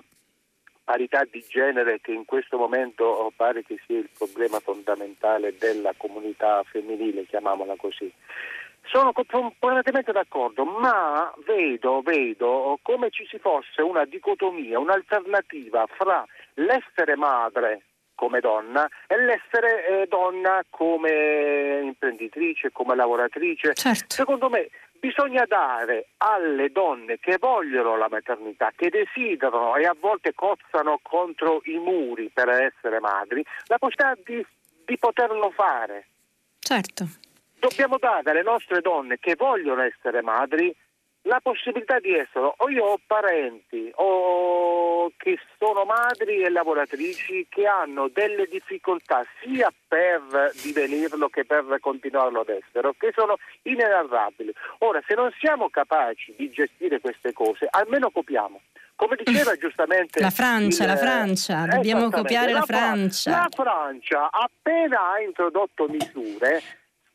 [0.86, 5.92] parità di genere che in questo momento oh, pare che sia il problema fondamentale della
[5.96, 8.10] comunità femminile, chiamiamola così.
[8.84, 16.24] Sono completamente d'accordo, ma vedo, vedo come ci si fosse una dicotomia, un'alternativa fra
[16.54, 17.82] l'essere madre
[18.14, 23.74] come donna e l'essere eh, donna come imprenditrice, come lavoratrice.
[23.74, 24.06] Certo.
[24.08, 24.68] Secondo me
[25.06, 31.60] bisogna dare alle donne che vogliono la maternità, che desiderano e a volte cozzano contro
[31.64, 34.44] i muri per essere madri, la possibilità di,
[34.84, 36.08] di poterlo fare.
[36.58, 37.04] Certo.
[37.58, 40.74] Dobbiamo dare alle nostre donne che vogliono essere madri
[41.26, 42.54] la possibilità di esserlo.
[42.58, 49.72] O io ho parenti o che sono madri e lavoratrici che hanno delle difficoltà sia
[49.88, 54.52] per divenirlo che per continuarlo ad essere, che sono inenarrabili.
[54.78, 58.60] Ora, se non siamo capaci di gestire queste cose, almeno copiamo.
[58.96, 63.30] Come diceva giustamente La Francia, il- la Francia, dobbiamo Esattamente, copiare la Fra- Francia.
[63.30, 66.62] La Francia appena ha introdotto misure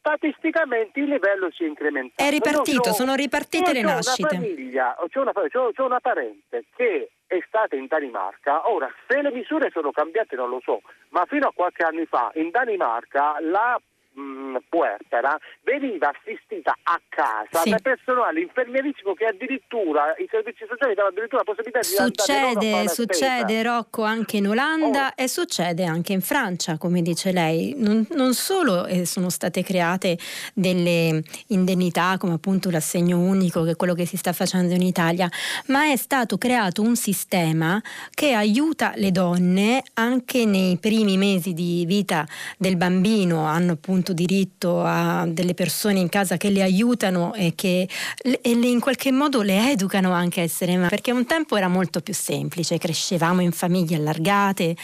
[0.01, 2.27] statisticamente il livello si è incrementato.
[2.27, 4.35] È ripartito, c'ho- sono ripartite le nascite.
[4.35, 9.31] Una famiglia, c'è una, c'ho una parente che è stata in Danimarca, ora se le
[9.31, 13.79] misure sono cambiate non lo so, ma fino a qualche anno fa in Danimarca la
[14.13, 17.69] mh, puerpera veniva assistita a casa Sì.
[17.69, 23.63] da personale infermierissimo che addirittura i servizi sociali davano addirittura la possibilità di Succede, succede.
[23.63, 25.13] Rocco anche in Olanda Oh.
[25.15, 27.73] e succede anche in Francia, come dice lei.
[27.77, 30.17] Non, non solo eh, sono state create
[30.53, 35.29] delle indennità come appunto l'assegno unico, che è quello che si sta facendo in Italia,
[35.67, 37.81] ma è stato creato un sistema
[38.13, 42.25] che aiuta le donne anche nei primi mesi di vita
[42.57, 47.87] del bambino, hanno appunto diritto a delle persone in casa che le aiutano e che
[48.21, 51.67] e le- in qualche modo le educano anche a essere madri, perché un tempo era
[51.67, 54.75] molto più semplice, crescevamo in famiglie allargate,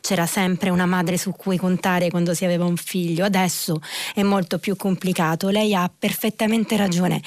[0.00, 3.80] c'era sempre una madre su cui contare quando si aveva un figlio, adesso
[4.14, 7.20] è molto più complicato, lei ha perfettamente ragione,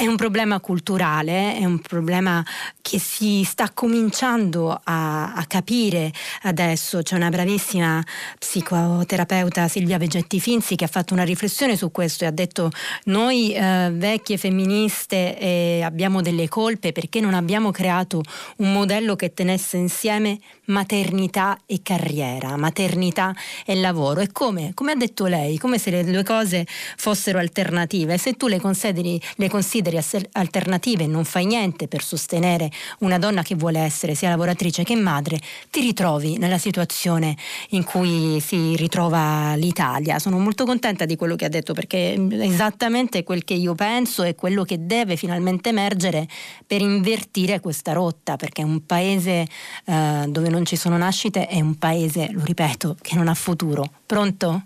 [0.00, 2.42] è un problema culturale, è un problema
[2.80, 6.10] che si sta cominciando a, a capire
[6.44, 8.02] adesso, c'è una bravissima
[8.38, 12.70] psicoterapeuta Silvia Vegetti Finzi che ha fatto una riflessione su questo e ha detto
[13.04, 18.22] noi eh, vecchie femministe eh, abbiamo delle colpe perché non abbiamo creato
[18.56, 20.38] un modello che tenesse insieme
[20.70, 23.34] maternità e carriera, maternità
[23.66, 24.20] e lavoro.
[24.20, 24.72] E come?
[24.74, 28.16] Come ha detto lei, come se le due cose fossero alternative.
[28.16, 32.70] Se tu le consideri, le consideri ass- alternative non fai niente per sostenere
[33.00, 35.38] una donna che vuole essere sia lavoratrice che madre,
[35.70, 37.36] ti ritrovi nella situazione
[37.70, 40.18] in cui si ritrova l'Italia.
[40.18, 44.22] Sono molto contenta di quello che ha detto perché è esattamente quel che io penso
[44.22, 46.26] e quello che deve finalmente emergere
[46.66, 49.46] per invertire questa rotta, perché un paese
[49.84, 53.84] eh, dove non ci sono nascite è un paese, lo ripeto, che non ha futuro.
[54.06, 54.62] Pronto?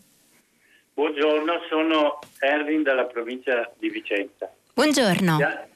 [0.94, 4.48] Buongiorno, sono Erwin dalla provincia di Vicenza.
[4.74, 5.36] Buongiorno.
[5.36, 5.68] Chia-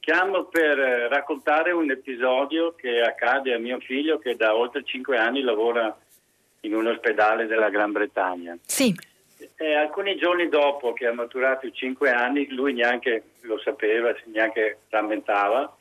[0.00, 5.16] Chiamo per eh, raccontare un episodio che accade a mio figlio che da oltre cinque
[5.16, 5.96] anni lavora
[6.62, 8.58] in un ospedale della Gran Bretagna.
[8.66, 8.92] Sì,
[9.56, 14.78] E alcuni giorni dopo che ha maturato i cinque anni, lui neanche lo sapeva, neanche
[14.88, 15.76] rammentava,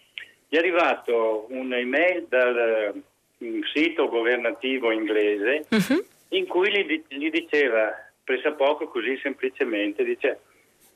[0.48, 2.94] gli è arrivato un'email dal eh,
[3.40, 6.04] un sito governativo inglese Mhm.
[6.30, 7.92] in cui gli, gli diceva
[8.24, 10.42] pressappoco così semplicemente, dice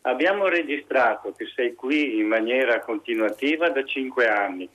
[0.05, 4.67] abbiamo registrato che sei qui in maniera continuativa da cinque anni,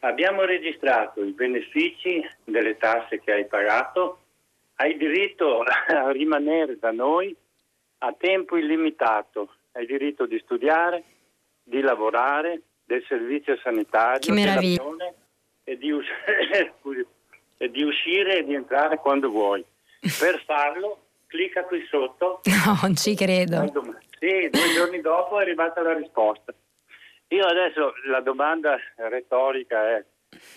[0.00, 4.20] abbiamo registrato i benefici delle tasse che hai pagato,
[4.76, 7.34] hai diritto a rimanere da noi
[8.02, 11.04] a tempo illimitato, hai diritto di studiare,
[11.62, 14.32] di lavorare, del servizio sanitario,
[15.64, 16.06] e di, us-
[17.58, 19.64] e di uscire e di entrare quando vuoi.
[20.00, 22.40] Per farlo, clicca qui sotto.
[22.66, 23.64] no, non ci credo.
[24.18, 26.52] Sì, due giorni dopo è arrivata la risposta.
[27.28, 30.04] Io adesso la domanda retorica è,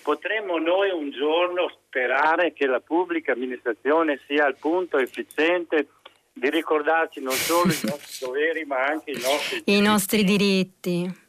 [0.02, 5.88] potremmo noi un giorno sperare che la pubblica amministrazione sia al punto efficiente
[6.34, 9.78] di ricordarci non solo i nostri doveri ma anche i nostri diritti.
[9.78, 11.22] I nostri diritti.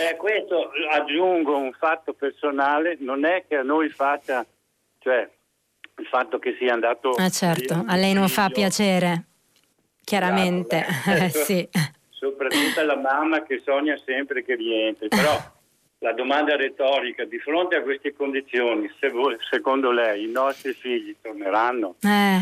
[0.00, 4.44] Eh, questo aggiungo un fatto personale, non è che a noi faccia,
[4.98, 5.26] cioè
[5.98, 7.10] il fatto che sia andato...
[7.10, 9.24] Ah certo, a lei non fa piacere,
[10.04, 11.68] chiaramente, eh, sì.
[12.10, 15.36] Soprattutto alla mamma che sogna sempre che rientri, però
[15.98, 21.14] la domanda retorica, di fronte a queste condizioni, se voi, secondo lei i nostri figli
[21.20, 21.96] torneranno?
[22.00, 22.40] Eh,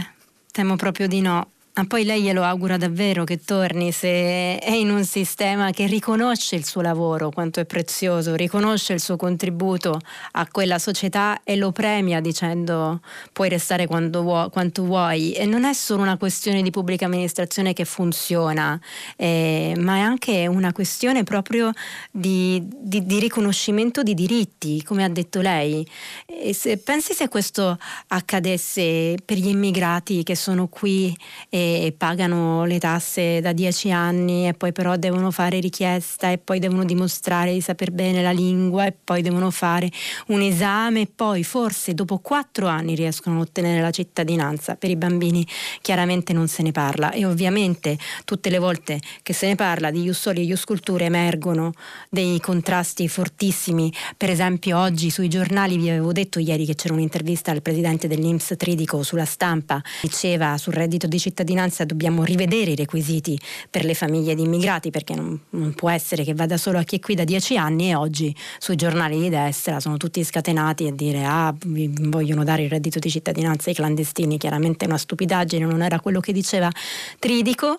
[0.52, 1.50] temo proprio di no.
[1.78, 6.56] Ma poi lei glielo augura davvero che torni se è in un sistema che riconosce
[6.56, 10.00] il suo lavoro, quanto è prezioso, riconosce il suo contributo
[10.32, 15.32] a quella società e lo premia dicendo puoi restare vuoi, quanto vuoi.
[15.32, 18.80] E non è solo una questione di pubblica amministrazione che funziona,
[19.16, 21.72] eh, ma è anche una questione proprio
[22.10, 25.86] di, di, di, riconoscimento di diritti, come ha detto lei.
[26.52, 31.14] Se, pensi se questo accadesse per gli immigrati che sono qui.
[31.50, 31.64] Eh,
[31.96, 36.84] pagano le tasse da dieci anni e poi però devono fare richiesta e poi devono
[36.84, 39.90] dimostrare di saper bene la lingua e poi devono fare
[40.28, 44.76] un esame e poi forse dopo quattro anni riescono a ottenere la cittadinanza.
[44.76, 45.46] Per i bambini
[45.80, 50.02] chiaramente non se ne parla e ovviamente tutte le volte che se ne parla di
[50.02, 51.72] Ius Soli e Ius Culture emergono
[52.08, 53.92] dei contrasti fortissimi.
[54.16, 58.54] Per esempio oggi sui giornali vi avevo detto ieri che c'era un'intervista al presidente dell'Inps
[58.56, 63.38] Tridico sulla stampa, diceva sul reddito di cittadinanza cittadinanza dobbiamo rivedere i requisiti
[63.70, 66.96] per le famiglie di immigrati perché non, non, può essere che vada solo a chi
[66.96, 70.92] è qui da dieci anni e oggi sui giornali di destra sono tutti scatenati a
[70.92, 75.82] dire ah vogliono dare il reddito di cittadinanza ai clandestini, chiaramente è una stupidaggine, non
[75.82, 76.70] era quello che diceva
[77.18, 77.78] Tridico.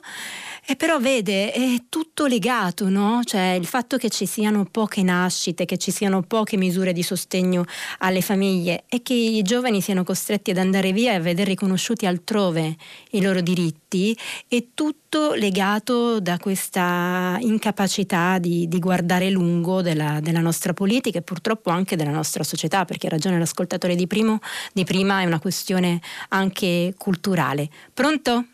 [0.70, 3.22] E però vede, è tutto legato, no?
[3.24, 7.64] Cioè il fatto che ci siano poche nascite, che ci siano poche misure di sostegno
[8.00, 12.06] alle famiglie e che i giovani siano costretti ad andare via e a vedere riconosciuti
[12.06, 12.76] altrove
[13.12, 14.18] i loro diritti,
[14.50, 21.22] è tutto legato da questa incapacità di, di guardare lungo della, della, nostra politica e
[21.22, 24.40] purtroppo anche della nostra società, perché ha ragione l'ascoltatore di, primo,
[24.74, 27.70] di prima, è una questione anche culturale.
[27.94, 28.48] Pronto?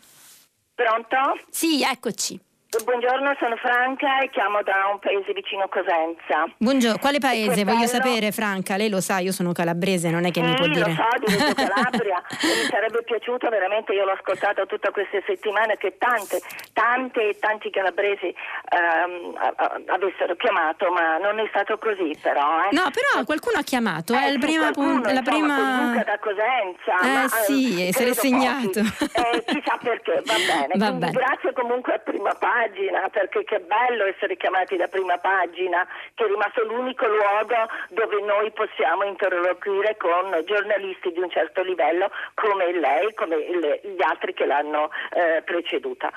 [0.74, 1.16] Pronto?
[1.50, 2.38] Sì, eccoci.
[2.82, 6.44] Buongiorno, sono Franca e chiamo da un paese vicino Cosenza.
[6.56, 7.62] Buongiorno, quale paese?
[7.62, 10.66] Voglio sapere, Franca, lei lo sa, io sono calabrese, non è che sì, mi può
[10.66, 10.80] dire.
[10.80, 15.76] Lo so, di Reggio Calabria mi sarebbe piaciuto veramente, io l'ho ascoltato tutte queste settimane,
[15.76, 16.40] che tante,
[16.72, 19.38] tante e tanti calabresi ehm,
[19.86, 22.64] avessero chiamato, ma non è stato così però.
[22.64, 22.74] Eh.
[22.74, 26.04] No, però qualcuno ha chiamato, eh, è sì, prima, qualcuno, la insomma, prima...
[26.04, 26.98] da Cosenza.
[27.02, 28.80] Eh ma, sì, se l'è segnato.
[28.80, 30.72] Eh, chissà perché, va bene.
[30.84, 31.12] Va bene.
[31.12, 32.34] grazie comunque a prima
[32.64, 38.20] pagina, perché che bello essere chiamati da prima pagina, che è rimasto l'unico luogo dove
[38.22, 44.46] noi possiamo interloquire con giornalisti di un certo livello come lei, come gli altri che
[44.46, 46.10] l'hanno eh, preceduta.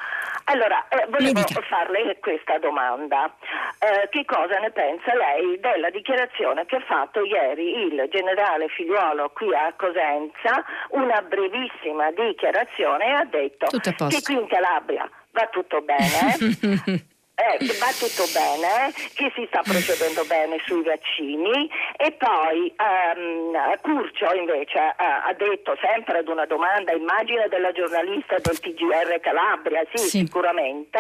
[0.46, 3.36] Allora, eh, volevo farle questa domanda.
[3.80, 9.30] Eh, che cosa ne pensa lei della dichiarazione che ha fatto ieri il generale Figliuolo
[9.34, 17.06] qui a Cosenza, una brevissima dichiarazione ha detto che qui in Calabria va tutto bene.
[17.40, 24.34] Eh, va tutto bene, che si sta procedendo bene sui vaccini e poi um, Curcio
[24.34, 29.98] invece uh, ha detto sempre ad una domanda, immagino della giornalista del TGR Calabria, sì,
[30.00, 30.18] Sì.
[30.26, 31.00] sicuramente,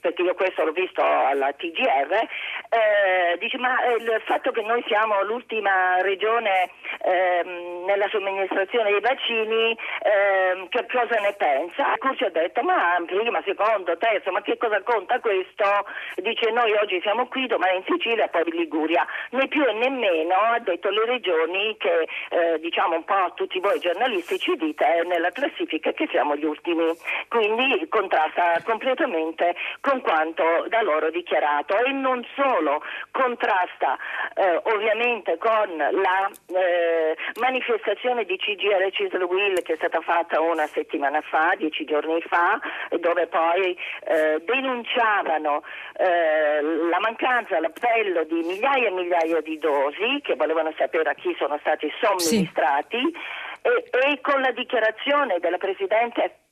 [0.00, 2.28] perché io questo l'ho visto alla TGR,
[2.74, 6.70] eh, dice ma eh, il fatto che noi siamo l'ultima regione
[7.02, 11.94] ehm, nella somministrazione dei vaccini, ehm, che cosa ne pensa?
[11.98, 15.64] Curcio ha detto ma prima, secondo, terzo, ma che cosa conta questo?
[16.16, 19.06] Dice noi oggi siamo qui, domani in Sicilia, poi in Liguria.
[19.30, 23.78] Né più né meno ha detto le regioni che eh, diciamo un po' tutti voi
[23.78, 26.90] giornalisti ci dite nella classifica che siamo gli ultimi.
[27.28, 32.63] Quindi contrasta completamente con quanto da loro dichiarato e non solo
[33.10, 33.96] contrasta
[34.34, 40.66] eh, ovviamente con la eh, manifestazione di CGR Cisl Will che è stata fatta una
[40.66, 42.60] settimana fa, dieci giorni fa,
[42.98, 45.62] dove poi eh, denunciavano
[45.96, 51.34] eh, la mancanza, l'appello di migliaia e migliaia di dosi che volevano sapere a chi
[51.38, 53.14] sono stati somministrati
[53.62, 56.43] e, e con la dichiarazione della Presidente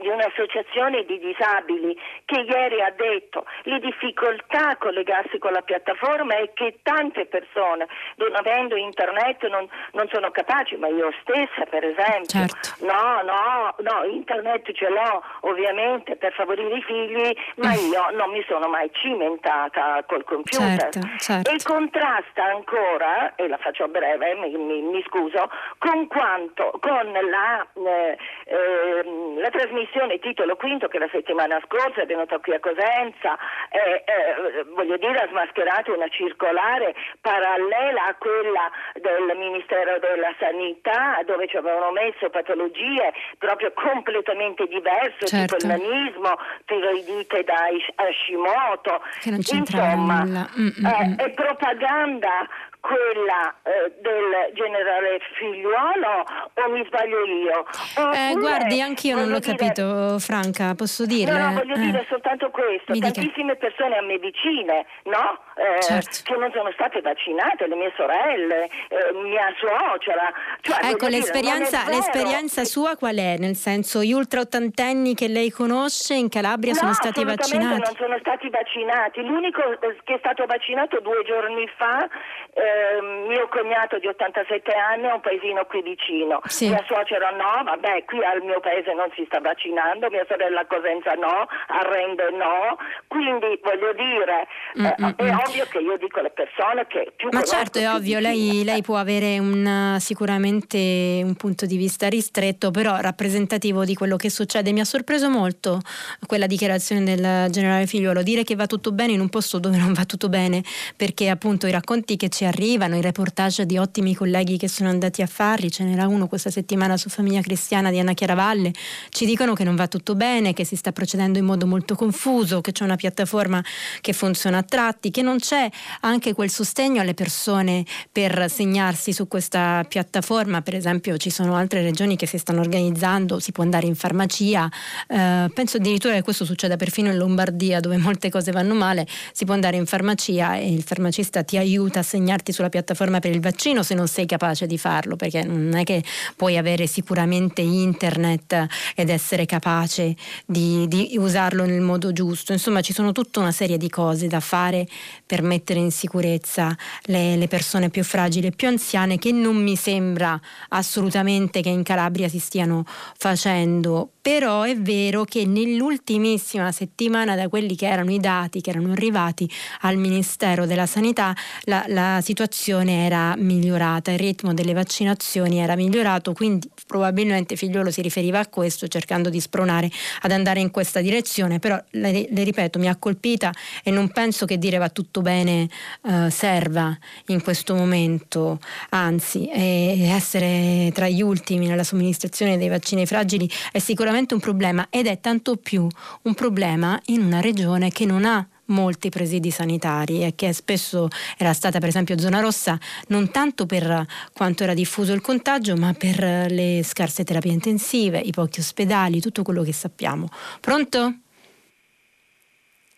[0.00, 6.36] di un'associazione di disabili che ieri ha detto le difficoltà a collegarsi con la piattaforma
[6.36, 7.86] è che tante persone
[8.16, 12.84] non avendo internet non, non sono capaci, ma io stessa per esempio, certo.
[12.84, 17.92] no, no, no, internet ce l'ho ovviamente per favorire i figli, ma mm.
[17.92, 21.50] io non mi sono mai cimentata col computer certo, certo.
[21.50, 27.12] e contrasta ancora, e la faccio a breve, mi, mi, mi scuso, con quanto, con
[27.12, 32.54] la, eh, eh, la trasmissione commissione titolo quinto che la settimana scorsa è venuta qui
[32.54, 33.36] a Cosenza,
[33.68, 41.20] eh, eh, voglio dire ha smascherato una circolare parallela a quella del Ministero della Sanità
[41.26, 45.56] dove ci avevano messo patologie proprio completamente diverse, certo.
[45.56, 50.24] tipo il nanismo, tiroidite da Hashimoto, insomma.
[50.24, 52.48] Mm, mm, eh, è propaganda
[52.84, 56.20] quella eh, del generale figliuolo
[56.52, 57.64] o mi sbaglio io?
[58.12, 59.56] Eh, guardi, anch'io non l'ho dire...
[59.74, 61.36] capito, Franca, posso dirle?
[61.36, 61.78] No, no voglio eh.
[61.78, 62.92] dire soltanto questo.
[62.92, 63.66] Mi Tantissime dica.
[63.66, 65.38] persone a me vicine, no?
[65.56, 66.18] Eh, certo.
[66.22, 70.32] Che non sono state vaccinate, le mie sorelle, eh, mia suocera.
[70.60, 73.36] Cioè, ecco, l'esperienza, dire, l'esperienza, sua qual è?
[73.38, 77.80] Nel senso, gli ultra ottantenni che lei conosce in Calabria no, sono stati vaccinati?
[77.80, 79.22] non sono stati vaccinati.
[79.22, 82.08] L'unico eh, che è stato vaccinato due giorni fa
[82.54, 86.68] eh, mio cognato di 87 anni è un paesino qui vicino, sì.
[86.68, 90.66] mia suocera no, vabbè qui al mio paese non si sta vaccinando, mia sorella a
[90.66, 92.76] Cosenza no, a Rende no,
[93.08, 94.46] quindi voglio dire,
[94.78, 95.38] mm, eh, mm, è mm.
[95.46, 98.96] ovvio che io dico alle persone che più Ma certo è ovvio, lei, lei, può
[98.96, 104.72] avere un, sicuramente un punto di vista ristretto, però rappresentativo di quello che succede.
[104.72, 105.80] Mi ha sorpreso molto
[106.26, 109.92] quella dichiarazione del generale Figliuolo, dire che va tutto bene in un posto dove non
[109.92, 110.62] va tutto bene,
[110.96, 115.22] perché appunto i racconti che ci arrivano, i reportage di ottimi colleghi che sono andati
[115.22, 118.72] a farli, ce n'era uno questa settimana su Famiglia Cristiana di Anna Chiaravalle,
[119.10, 122.60] ci dicono che non va tutto bene, che si sta procedendo in modo molto confuso,
[122.60, 123.62] che c'è una piattaforma
[124.00, 125.68] che funziona a tratti, che non c'è
[126.00, 131.82] anche quel sostegno alle persone per segnarsi su questa piattaforma, per esempio ci sono altre
[131.82, 134.70] regioni che si stanno organizzando, si può andare in farmacia,
[135.08, 139.44] eh, penso addirittura che questo succeda perfino in Lombardia dove molte cose vanno male, si
[139.44, 143.40] può andare in farmacia e il farmacista ti aiuta a segnarti sulla piattaforma per il
[143.40, 146.02] vaccino se non sei capace di farlo, perché non è che
[146.36, 150.14] puoi avere sicuramente internet ed essere capace
[150.46, 152.52] di, di usarlo nel modo giusto.
[152.52, 154.86] Insomma, ci sono tutta una serie di cose da fare
[155.26, 156.76] per mettere in sicurezza
[157.06, 161.82] le, le persone più fragili e più anziane che non mi sembra assolutamente che in
[161.82, 162.84] Calabria si stiano
[163.16, 168.92] facendo però è vero che nell'ultimissima settimana da quelli che erano i dati che erano
[168.92, 169.46] arrivati
[169.82, 176.32] al Ministero della Sanità la, la situazione era migliorata, il ritmo delle vaccinazioni era migliorato,
[176.32, 179.90] quindi probabilmente Figliolo si riferiva a questo cercando di spronare
[180.22, 183.52] ad andare in questa direzione, però le, le ripeto mi ha colpita
[183.82, 185.68] e non penso che dire va tutto bene
[186.02, 186.96] eh, serva
[187.26, 188.58] in questo momento,
[188.88, 194.86] anzi essere tra gli ultimi nella somministrazione dei vaccini fragili è sicuramente sicuramente un problema
[194.90, 195.86] ed è tanto più
[196.22, 201.52] un problema in una regione che non ha molti presidi sanitari e che spesso era
[201.52, 206.50] stata per esempio zona rossa non tanto per quanto era diffuso il contagio ma per
[206.50, 210.28] le scarse terapie intensive, i pochi ospedali, tutto quello che sappiamo.
[210.60, 211.14] Pronto?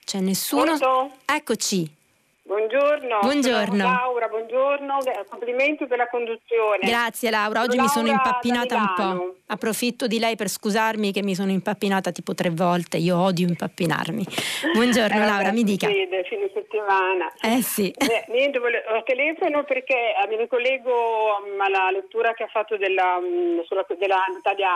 [0.04, 0.76] C'è nessuno?
[0.76, 1.16] Pronto?
[1.24, 1.94] Eccoci.
[2.42, 3.18] Buongiorno.
[3.22, 3.84] Buongiorno.
[3.84, 6.78] Laura, buongiorno, complimenti per la conduzione.
[6.82, 9.34] Grazie Laura, oggi Laura mi sono impappinata un po'.
[9.48, 14.24] Approfitto di lei per scusarmi che mi sono impappinata tipo tre volte, io odio impappinarmi.
[14.74, 15.86] Buongiorno eh, Laura, mi dica.
[15.86, 17.32] Vede, fine settimana.
[17.40, 17.90] Eh sì.
[17.96, 23.20] Eh, niente, volevo, telefono perché eh, mi ricollego mm, alla lettura che ha fatto della,
[23.20, 24.24] mm, sulla, della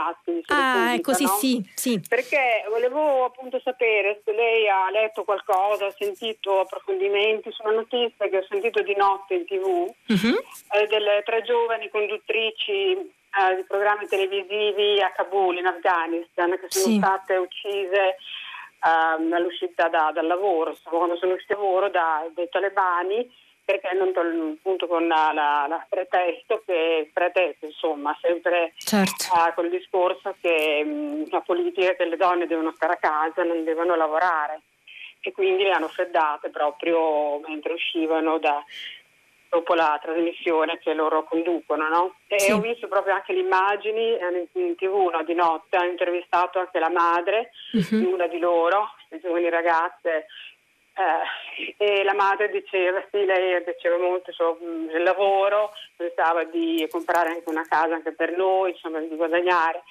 [0.09, 0.43] Atti.
[0.47, 1.31] Ah, ecco sì, no?
[1.31, 2.01] sì, sì.
[2.09, 8.29] Perché volevo appunto sapere se lei ha letto qualcosa, ha sentito approfondimenti su una notizia
[8.29, 10.45] che ho sentito di notte in tv uh-huh.
[10.73, 16.87] eh, delle tre giovani conduttrici eh, di programmi televisivi a Kabul in Afghanistan che sono
[16.93, 16.97] Sì.
[16.99, 18.17] state uccise
[18.83, 23.31] ehm, all'uscita da- dal lavoro, quando sono uscite dal lavoro da- dai talebani
[23.63, 29.25] perché non tol- appunto con la, la- la pretesto che pretesto insomma sempre Certo.
[29.33, 33.63] eh, col discorso che mh, la politica che le donne devono stare a casa non
[33.63, 34.63] devono lavorare
[35.21, 38.65] e quindi le hanno freddate proprio mentre uscivano da,
[39.51, 41.89] dopo la trasmissione che loro conducono.
[41.89, 42.15] No?
[42.29, 42.53] E Sì.
[42.53, 46.79] ho visto proprio anche le immagini eh, in, tv no, di notte, hanno intervistato anche
[46.79, 47.99] la madre Mhm.
[47.99, 50.27] di una di loro, queste giovani ragazze.
[50.97, 57.49] eh, e la madre diceva, sì, lei diceva molto sul lavoro, pensava di comprare anche
[57.49, 59.83] una casa anche per noi, insomma di guadagnare.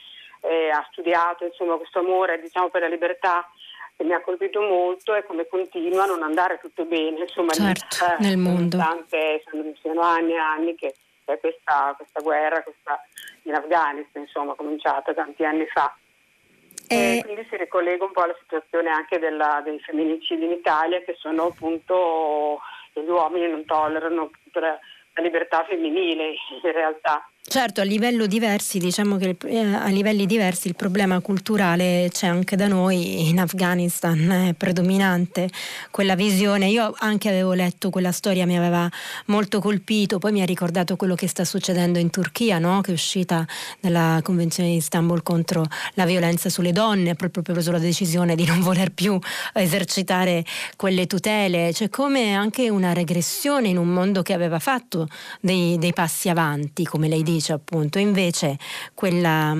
[0.42, 3.46] eh, ha studiato insomma, questo amore diciamo, per la libertà
[4.00, 8.06] che mi ha colpito molto e come continua a non andare tutto bene insomma, certo,
[8.06, 8.78] nel, eh, nel mondo.
[8.78, 9.44] Tante,
[9.82, 10.96] sono anni e anni che
[11.26, 13.06] c'è questa, questa guerra questa,
[13.44, 15.94] in Afghanistan, insomma, cominciata tanti anni fa.
[16.88, 17.18] E...
[17.18, 21.18] E quindi si ricollega un po' alla situazione anche della, dei femminicidi in Italia che
[21.20, 22.62] sono appunto
[22.94, 24.80] gli uomini non tollerano la,
[25.16, 27.30] la libertà femminile in realtà.
[27.50, 32.68] Certo, a, diversi, diciamo che, eh, a livelli diversi il problema culturale c'è anche da
[32.68, 35.50] noi, in Afghanistan è predominante
[35.90, 36.68] quella visione.
[36.68, 38.88] Io anche avevo letto quella storia, mi aveva
[39.26, 42.82] molto colpito, poi mi ha ricordato quello che sta succedendo in Turchia, no?
[42.82, 43.48] che è uscita
[43.80, 48.62] dalla Convenzione di Istanbul contro la violenza sulle donne, proprio preso la decisione di non
[48.62, 49.18] voler più
[49.56, 50.46] esercitare
[50.76, 51.72] quelle tutele.
[51.74, 55.08] C'è come anche una regressione in un mondo che aveva fatto
[55.42, 58.58] dei, dei passi avanti, come lei dice dice appunto, invece
[58.94, 59.56] quella,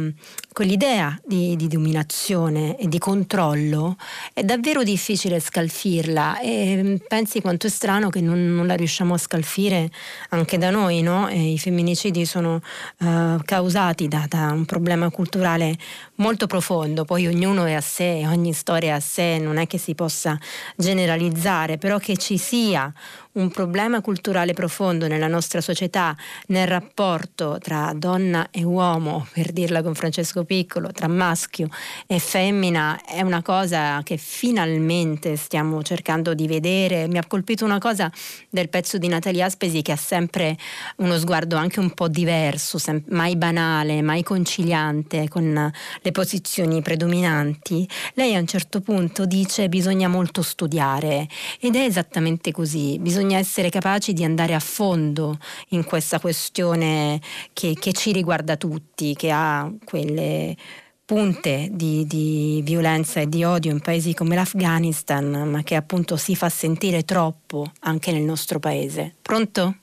[0.52, 3.96] quell'idea di, di, dominazione e di controllo
[4.34, 6.40] è davvero difficile scalfirla.
[6.40, 9.90] E pensi quanto è strano che non, non la riusciamo a scalfire
[10.30, 11.30] anche da noi, no?
[11.30, 12.62] I femminicidi sono
[13.00, 15.78] uh, causati da, da, un problema culturale
[16.16, 19.78] molto profondo, poi ognuno è a sé, ogni storia è a sé, non è che
[19.78, 20.38] si possa
[20.76, 22.92] generalizzare, però che ci sia
[23.32, 26.16] un problema culturale profondo nella nostra società,
[26.48, 31.68] nel rapporto tra donna e uomo, per dirla con Francesco Piccolo, tra maschio
[32.08, 37.08] e femmina, è una cosa che finalmente stiamo cercando di vedere.
[37.08, 38.12] Mi ha colpito una cosa
[38.50, 40.58] del pezzo di Natalia Aspesi che ha sempre
[40.98, 45.72] uno sguardo anche un po' diverso, sem- mai banale, mai conciliante con
[46.02, 47.88] le posizioni predominanti.
[48.16, 51.28] Lei a un certo punto dice bisogna molto studiare
[51.60, 55.38] ed è esattamente così, bisogna bisogna essere capaci di andare a fondo
[55.70, 57.20] in questa questione
[57.52, 60.56] che, che ci riguarda tutti, che ha quelle
[61.04, 66.34] punte di, di, violenza e di odio in paesi come l'Afghanistan, ma che appunto si
[66.34, 69.16] fa sentire troppo anche nel nostro paese.
[69.22, 69.76] Pronto?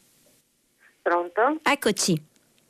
[1.03, 1.59] Pronto?
[1.63, 2.25] Eccoci.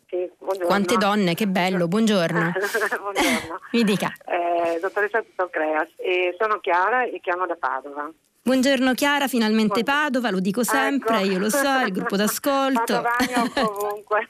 [0.09, 0.31] Sì,
[0.65, 2.51] Quante donne, che bello, buongiorno.
[2.51, 3.61] buongiorno.
[3.71, 4.13] Mi dica.
[4.27, 8.11] Eh, dottoressa Tutocreas, eh, sono Chiara e chiamo da Padova.
[8.47, 11.27] Buongiorno Chiara, finalmente Padova, lo dico sempre, ecco.
[11.27, 13.03] io lo so, il gruppo d'ascolto.
[13.59, 14.29] ovunque.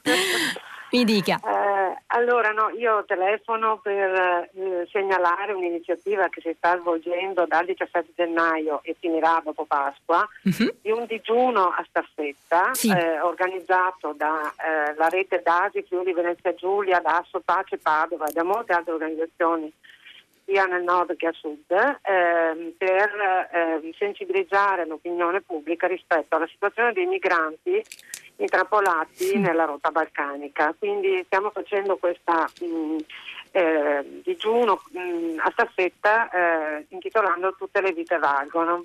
[0.93, 1.39] Mi dica.
[1.45, 8.13] Eh, allora, no, io telefono per eh, segnalare un'iniziativa che si sta svolgendo dal 17
[8.17, 10.77] gennaio e finirà dopo Pasqua, uh-huh.
[10.81, 12.91] di un digiuno a staffetta sì.
[12.91, 14.51] eh, organizzato dalla
[14.97, 19.71] eh, rete DASI, Friuli Venezia Giulia, da Asso Pace Padova e da molte altre organizzazioni
[20.47, 26.93] sia nel nord che a sud, ehm, per ehm, sensibilizzare l'opinione pubblica rispetto alla situazione
[26.93, 27.85] dei migranti
[28.37, 30.75] intrappolati nella rotta balcanica.
[30.79, 32.97] Quindi stiamo facendo questa mh,
[33.51, 38.85] eh, digiuno mh, a staffetta eh, intitolando Tutte le vite valgono.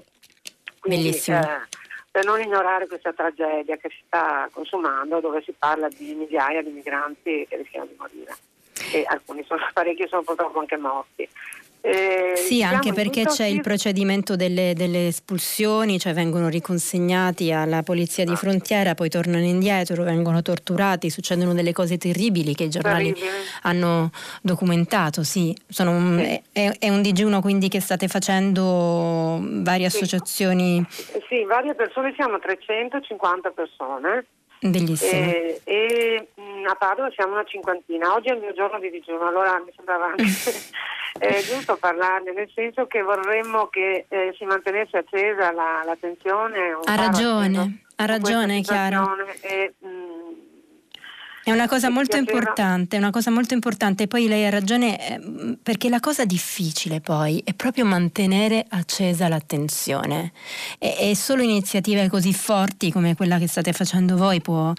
[0.79, 1.39] Quindi, Bellissimo.
[1.39, 6.61] Eh, per non ignorare questa tragedia che si sta consumando dove si parla di migliaia
[6.61, 8.35] di migranti che rischiano di morire
[8.93, 11.27] e alcuni sono, parecchi sono purtroppo anche morti.
[11.83, 18.23] Eh, sì, anche perché c'è il procedimento delle, delle, espulsioni, cioè vengono riconsegnati alla polizia
[18.23, 18.35] di ah.
[18.35, 23.31] frontiera, poi tornano indietro, vengono torturati, succedono delle cose terribili che i giornali Terribile.
[23.63, 24.11] hanno
[24.43, 25.23] documentato.
[25.23, 26.41] Sì, un, sì.
[26.51, 29.97] È, è, un digiuno quindi che state facendo varie sì.
[29.97, 30.85] associazioni?
[31.27, 34.25] Sì, varie persone, siamo 350 persone.
[34.61, 35.31] Bellissimo.
[35.31, 36.27] E, e
[36.67, 38.13] a Padova siamo una cinquantina.
[38.13, 40.13] Oggi è il mio giorno di digiuno, allora mi sembrava
[41.19, 46.77] eh, giusto parlarne, nel senso che vorremmo che eh, si mantenesse accesa la, l'attenzione.
[46.83, 49.03] Ha ragione, ha ragione, Chiara.
[49.41, 49.87] E, mh,
[51.43, 54.07] è una cosa molto importante, è una cosa molto importante.
[54.07, 60.33] Poi lei ha ragione eh, perché la cosa difficile poi è proprio mantenere accesa l'attenzione.
[60.77, 64.71] E, e solo iniziative così forti come quella che state facendo voi può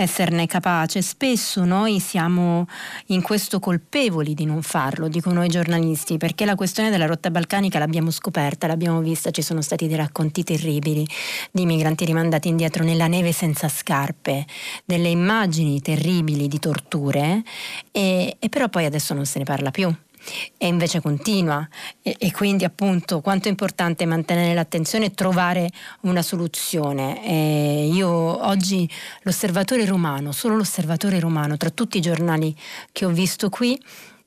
[0.00, 1.02] esserne capace.
[1.02, 2.66] Spesso noi siamo
[3.06, 7.80] in questo colpevoli di non farlo, dico noi giornalisti, perché la questione della rotta balcanica
[7.80, 11.04] l'abbiamo scoperta, l'abbiamo vista, ci sono stati dei racconti terribili
[11.50, 14.46] di migranti rimandati indietro nella neve senza scarpe,
[14.84, 17.42] delle immagini terribili di torture
[17.90, 19.92] e, e però poi adesso non se ne parla più
[20.56, 21.66] e invece continua
[22.02, 25.70] e, e, quindi appunto quanto è importante mantenere l'attenzione e trovare
[26.02, 27.24] una soluzione.
[27.24, 28.88] E io oggi
[29.22, 32.54] l'osservatore romano, solo l'osservatore romano, tra tutti i giornali
[32.92, 33.80] che ho visto qui,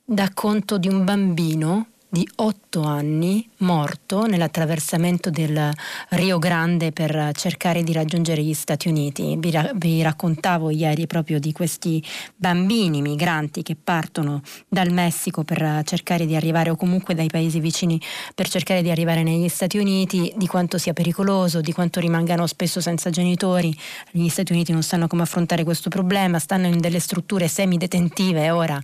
[0.04, 5.72] dà conto di un bambino di 8 anni morto nell'attraversamento del
[6.10, 9.38] Rio Grande per cercare di raggiungere gli Stati Uniti.
[9.40, 12.04] Vi, ra- vi, raccontavo ieri proprio di questi
[12.36, 17.98] bambini migranti che partono dal Messico per cercare di arrivare o comunque dai paesi vicini
[18.36, 22.82] per cercare di arrivare negli Stati Uniti, di quanto sia pericoloso, di quanto rimangano spesso
[22.82, 23.74] senza genitori.
[24.12, 28.82] Gli Stati Uniti non sanno come affrontare questo problema, stanno in delle strutture semidetentive ora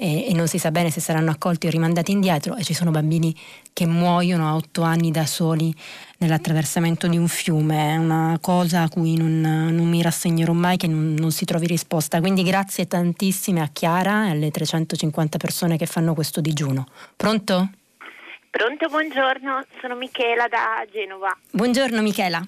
[0.00, 2.90] e, e, non si sa bene se saranno accolti o rimandati indietro e ci sono
[2.90, 3.38] bambini
[3.74, 5.74] che muoiono a otto anni da soli
[6.18, 10.86] nell'attraversamento di un fiume, è una cosa a cui non, non mi rassegnerò mai che
[10.86, 12.20] non, non, si trovi risposta.
[12.20, 16.86] Quindi grazie tantissime a Chiara e alle 350 persone che fanno questo digiuno.
[17.14, 17.70] Pronto?
[18.50, 21.36] Pronto, buongiorno, sono Michela da Genova.
[21.52, 22.42] Buongiorno Michela.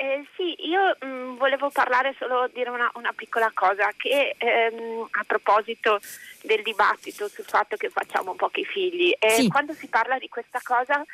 [0.00, 5.08] Eh, sì, io mh, mm, volevo parlare solo, dire una, una piccola cosa, che ehm,
[5.10, 5.98] a proposito
[6.42, 9.48] del dibattito sul fatto che facciamo pochi figli, eh, sì.
[9.48, 11.04] quando si parla di questa cosa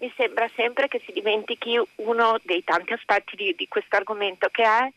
[0.00, 4.62] mi sembra sempre che si dimentichi uno dei tanti aspetti di, di questo argomento, che
[4.62, 4.92] è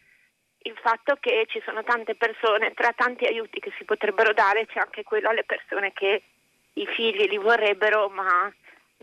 [0.63, 4.79] il fatto che ci sono tante persone, tra tanti aiuti che si potrebbero dare c'è
[4.79, 6.21] anche quello alle persone che
[6.73, 8.51] i figli li vorrebbero ma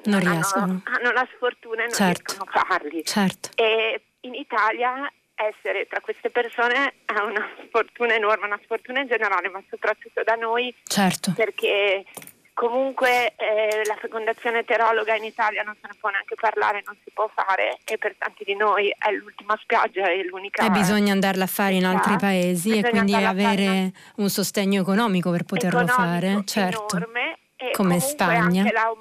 [0.05, 0.65] non, non riescono.
[0.65, 2.33] Hanno, hanno, la sfortuna e non certo.
[2.33, 3.05] riescono a farli.
[3.05, 3.51] Certo.
[3.57, 9.49] E in Italia essere tra queste persone è una sfortuna enorme, una sfortuna in generale,
[9.49, 10.75] ma soprattutto da noi.
[10.85, 11.33] Certo.
[11.35, 12.05] Perché
[12.59, 17.11] comunque eh, la fecondazione eterologa in Italia non se ne può neanche parlare, non si
[17.15, 20.67] può fare e per tanti di noi è l'ultima spiaggia e l'unica.
[20.67, 25.45] E bisogna andarla a fare in altri paesi e quindi avere un sostegno economico per
[25.45, 26.43] poterlo fare.
[26.45, 26.97] Certo.
[26.97, 28.65] Enorme e come Spagna.
[28.73, 28.93] La,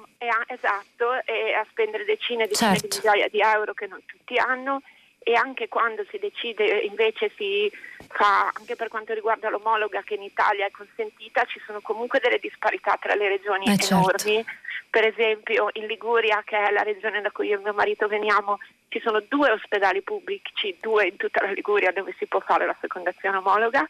[0.46, 2.86] esatto, e a spendere decine e decine certo.
[2.86, 4.82] di migliaia di euro che non tutti hanno
[5.18, 7.70] e anche quando si decide invece si
[8.08, 12.38] fa, anche per quanto riguarda l'omologa che in Italia è consentita, ci sono comunque delle
[12.38, 13.94] disparità tra le regioni eh certo.
[13.94, 14.34] enormi.
[14.44, 14.66] Certo.
[14.90, 18.58] Per esempio in Liguria, che è la regione da cui io e mio marito veniamo,
[18.88, 22.76] ci sono due ospedali pubblici, due in tutta la Liguria dove si può fare la
[22.78, 23.86] fecondazione omologa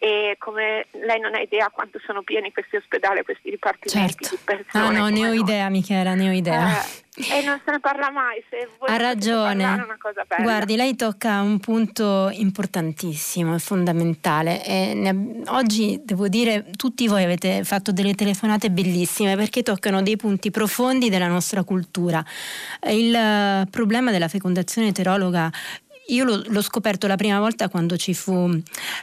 [0.00, 4.36] e come lei non ha idea quanto sono pieni questi ospedali, questi dipartimenti certo.
[4.36, 4.84] di persone.
[4.86, 5.32] Ah no, ne ho no.
[5.32, 6.80] idea Michela, ne ho idea.
[6.80, 7.06] Eh,
[7.38, 9.86] e non se ne parla mai, se vuoi ha ragione.
[10.40, 14.64] Guardi, lei tocca un punto importantissimo e fondamentale.
[14.64, 20.16] E ne, oggi devo dire, tutti voi avete fatto delle telefonate bellissime perché toccano dei
[20.16, 22.24] punti profondi della nostra cultura.
[22.88, 25.50] Il problema della fecondazione eterologa
[26.08, 28.50] io l'ho, l'ho, scoperto la prima volta quando ci fu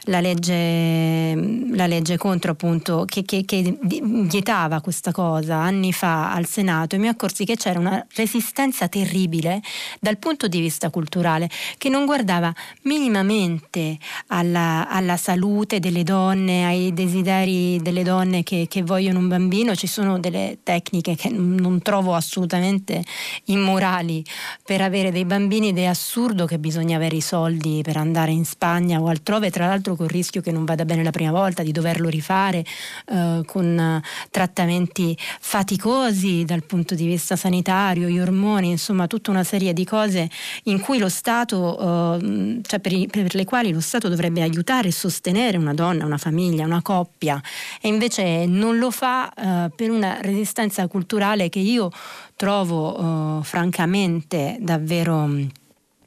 [0.04, 1.34] la legge,
[1.72, 6.98] la legge contro appunto che, che, che, vietava questa cosa anni fa al Senato e
[6.98, 9.60] mi accorsi che c'era una resistenza terribile
[10.00, 12.52] dal punto di vista culturale che non guardava
[12.82, 19.74] minimamente alla, alla salute delle donne, ai desideri delle donne che, che, vogliono un bambino.
[19.74, 23.04] Ci sono delle tecniche che non trovo assolutamente
[23.44, 24.24] immorali
[24.64, 28.44] per avere dei bambini ed è assurdo che bisogna avere i soldi per andare in
[28.44, 31.62] Spagna o altrove, tra l'altro con il rischio che non vada bene la prima volta,
[31.62, 32.64] di doverlo rifare
[33.06, 39.44] eh, con eh, trattamenti faticosi dal punto di vista sanitario, gli ormoni, insomma tutta una
[39.44, 40.28] serie di cose
[40.64, 44.92] in cui lo Stato, eh, cioè per, per le quali lo Stato dovrebbe aiutare e
[44.92, 47.40] sostenere una donna, una famiglia, una coppia.
[47.80, 51.90] E invece non lo fa eh, per una resistenza culturale che io
[52.36, 55.28] trovo eh, francamente davvero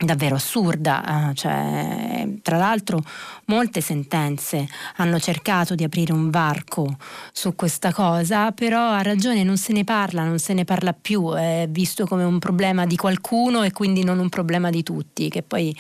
[0.06, 3.02] davvero assurda, eh, cioè, tra l'altro
[3.46, 6.98] molte sentenze hanno cercato di aprire un varco
[7.34, 11.34] su questa cosa, però a ragione non se ne parla, non se ne parla più,
[11.34, 15.44] è visto come un problema di qualcuno e quindi non un problema di tutti, che
[15.44, 15.76] poi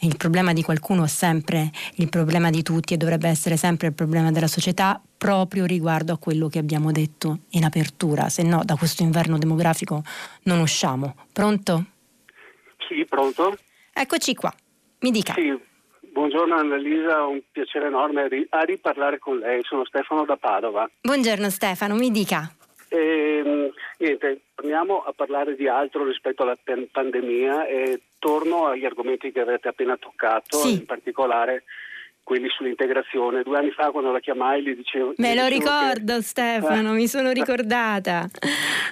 [0.00, 3.94] il problema di qualcuno è sempre il problema di tutti e dovrebbe essere sempre il
[3.94, 8.76] problema della società proprio riguardo a quello che abbiamo detto in apertura, se no da
[8.76, 10.02] questo inverno demografico
[10.42, 11.14] non usciamo.
[11.32, 11.86] Pronto?
[12.94, 13.56] Sì, pronto?
[13.92, 14.54] Eccoci qua,
[15.00, 15.32] mi dica.
[15.32, 15.52] Sì,
[16.12, 20.88] buongiorno Annalisa, un piacere enorme a riparlare con lei, sono Stefano da Padova.
[21.00, 22.48] Buongiorno Stefano, mi dica.
[22.88, 26.56] E, ehm, niente, torniamo a parlare di altro rispetto alla
[26.92, 30.74] pandemia e torno agli argomenti che avete appena toccato, sì.
[30.74, 31.64] in particolare
[32.22, 33.42] quelli sull'integrazione.
[33.42, 35.14] Due anni fa quando la chiamai gli dicevo...
[35.16, 36.22] Me lo ricordo che...
[36.22, 36.94] Stefano, eh.
[36.94, 38.28] mi sono ricordata.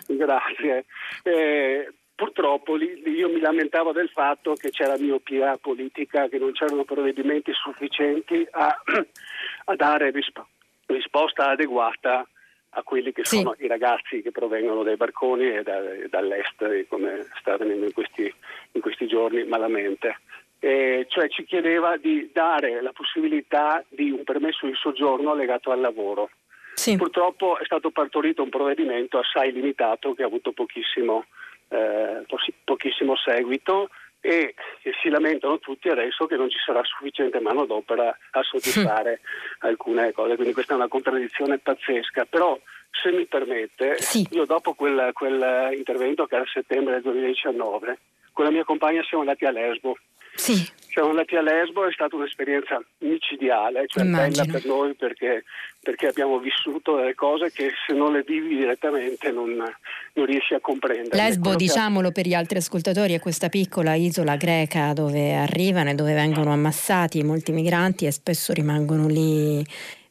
[0.08, 0.86] Grazie.
[1.22, 7.52] Eh, purtroppo io mi lamentavo del fatto che c'era miopia politica, che non c'erano provvedimenti
[7.52, 8.76] sufficienti a,
[9.66, 10.44] a dare risp-
[10.86, 12.26] risposta adeguata
[12.74, 13.36] a quelli che sì.
[13.36, 17.92] sono i ragazzi che provengono dai barconi e, da, e dall'est, come sta avvenendo in
[17.92, 18.32] questi,
[18.72, 20.20] in questi giorni malamente.
[20.58, 25.80] E cioè ci chiedeva di dare la possibilità di un permesso di soggiorno legato al
[25.80, 26.30] lavoro.
[26.74, 26.96] Sì.
[26.96, 31.26] Purtroppo è stato partorito un provvedimento assai limitato che ha avuto pochissimo,
[31.72, 32.24] eh,
[32.64, 33.88] pochissimo seguito
[34.20, 34.54] e
[35.02, 39.20] si lamentano tutti adesso che non ci sarà sufficiente manodopera a soddisfare
[39.60, 42.58] alcune cose, quindi questa è una contraddizione pazzesca, però
[42.90, 44.26] se mi permette, sì.
[44.30, 47.98] io dopo quel, quel intervento che era a settembre del 2019,
[48.32, 49.96] con la mia compagna siamo andati a Lesbo.
[50.34, 50.80] Sì.
[50.92, 54.44] Siamo andati a Lesbo, è stata un'esperienza micidiale, cioè Immagino.
[54.44, 55.44] bella per noi perché,
[55.80, 60.60] perché, abbiamo vissuto delle cose che se non le vivi direttamente non, non riesci a
[60.60, 61.16] comprendere.
[61.16, 62.12] Lesbo, diciamolo che...
[62.12, 67.22] per gli altri ascoltatori, è questa piccola isola greca dove arrivano e dove vengono ammassati
[67.22, 69.64] molti migranti e spesso rimangono lì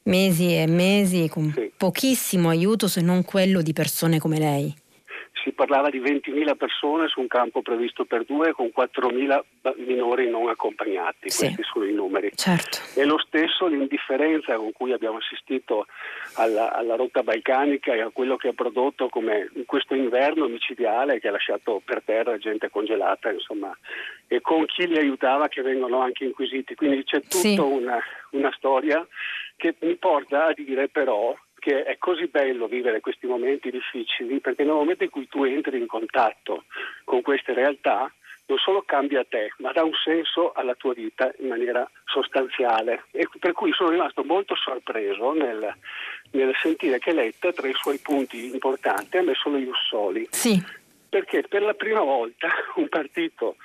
[0.04, 1.72] mesi e mesi con sì.
[1.78, 4.74] pochissimo aiuto se non quello di persone come lei
[5.44, 9.42] si parlava di 20.000 persone su un campo previsto per due con 4.000
[9.86, 11.46] minori non accompagnati, sì.
[11.46, 12.32] questi sono i numeri.
[12.34, 12.80] Certo.
[12.96, 15.88] E lo stesso l'indifferenza con cui abbiamo assistito
[16.36, 21.28] alla, alla, rotta balcanica e a quello che ha prodotto come questo inverno micidiale che
[21.28, 23.76] ha lasciato per terra gente congelata, insomma,
[24.28, 26.76] e con chi li aiutava che vengono anche inquisiti.
[26.76, 27.58] Quindi c'è tutta sì.
[27.58, 28.00] una,
[28.32, 29.06] una storia
[29.56, 34.64] che mi porta a dire però che è così bello vivere questi momenti difficili perché
[34.64, 36.64] nel momento in cui tu entri in contatto
[37.04, 38.12] con queste realtà
[38.48, 43.06] non solo cambia te, ma dà un senso alla tua vita in maniera sostanziale.
[43.12, 45.74] E per cui sono rimasto molto sorpreso nel,
[46.32, 50.28] nel sentire che Letta, tra i suoi punti importanti, ha messo lo Jussoli.
[50.32, 50.62] Sì.
[51.08, 53.56] Perché per la prima volta un partito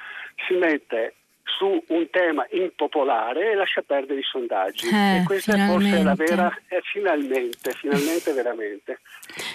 [0.46, 1.14] si mette
[1.46, 4.88] su un tema impopolare e lascia perdere i sondaggi.
[4.88, 5.88] Eh, e questa finalmente.
[5.88, 9.00] forse è la vera, eh, finalmente, finalmente veramente.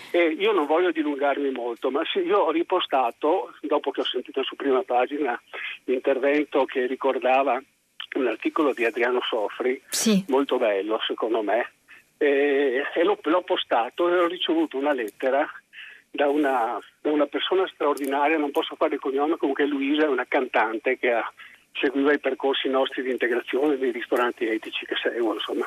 [0.09, 4.41] E io non voglio dilungarmi molto, ma sì, io ho ripostato, dopo che ho sentito
[4.43, 5.39] su prima pagina
[5.83, 7.61] l'intervento che ricordava
[8.15, 10.23] un articolo di Adriano Sofri, sì.
[10.27, 11.71] molto bello secondo me,
[12.17, 15.49] e, e l'ho, l'ho postato e ho ricevuto una lettera
[16.11, 20.25] da una, da una, persona straordinaria, non posso fare il cognome, comunque Luisa è una
[20.27, 21.33] cantante che ha
[21.73, 25.65] seguiva i percorsi nostri di integrazione dei ristoranti etici che seguo, insomma.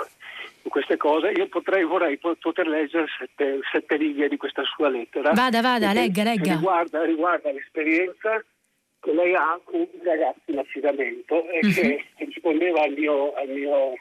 [0.63, 5.33] In queste cose io potrei, vorrei poter leggere sette, sette righe di questa sua lettera.
[5.33, 6.55] Vada, vada, legga, legga.
[6.55, 8.43] Riguarda, riguarda l'esperienza
[9.01, 11.73] che lei ha con un ragazzo in affidamento e uh-huh.
[11.73, 13.95] che rispondeva al mio, al mio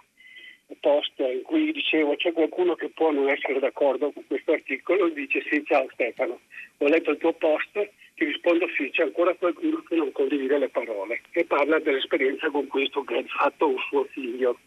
[0.80, 5.43] post in cui dicevo c'è qualcuno che può non essere d'accordo con questo articolo dice
[5.49, 6.39] sì ciao Stefano
[6.77, 7.89] ho letto il tuo post
[8.23, 12.67] ti rispondo sì c'è ancora qualcuno che non condivide le parole e parla dell'esperienza con
[12.67, 14.59] questo che ha fatto un suo figlio.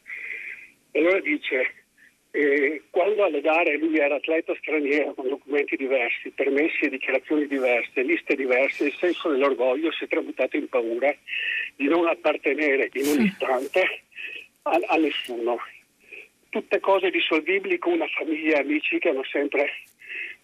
[0.90, 1.74] E allora dice
[2.32, 8.02] eh, quando alle gare lui era atleta straniero con documenti diversi, permessi e dichiarazioni diverse,
[8.02, 11.14] liste diverse, il senso dell'orgoglio si è tramutato in paura
[11.76, 14.02] di non appartenere in un istante
[14.62, 15.58] a, a nessuno.
[16.50, 19.70] Tutte cose risolvibili con una famiglia e amici che hanno sempre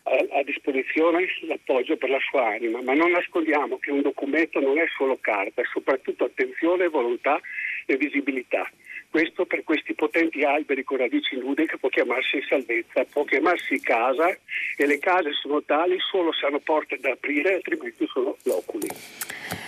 [0.05, 4.79] a, a, disposizione l'appoggio per la sua anima, ma non nascondiamo che un documento non
[4.79, 7.41] è solo carta, è soprattutto attenzione, volontà
[7.87, 8.69] e visibilità.
[9.11, 14.29] Questo per questi potenti alberi con radici nude che può chiamarsi salvezza, può chiamarsi casa
[14.29, 18.89] e le case sono tali solo se hanno porte da aprire, altrimenti sono loculi.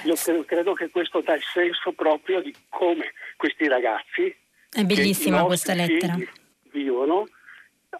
[0.04, 4.34] Io credo, credo che questo dà il senso proprio di come questi ragazzi
[4.74, 6.18] è bellissima questa lettera.
[6.72, 7.28] Vivono,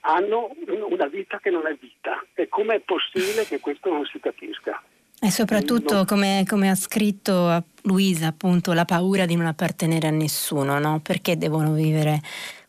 [0.01, 0.51] hanno
[0.89, 2.25] una vita che non è vita.
[2.35, 4.83] E com'è possibile che questo non si capisca?
[5.21, 10.79] E soprattutto, come, come, ha scritto Luisa, appunto, la paura di non appartenere a nessuno,
[10.79, 11.01] no?
[11.01, 12.21] Perché devono vivere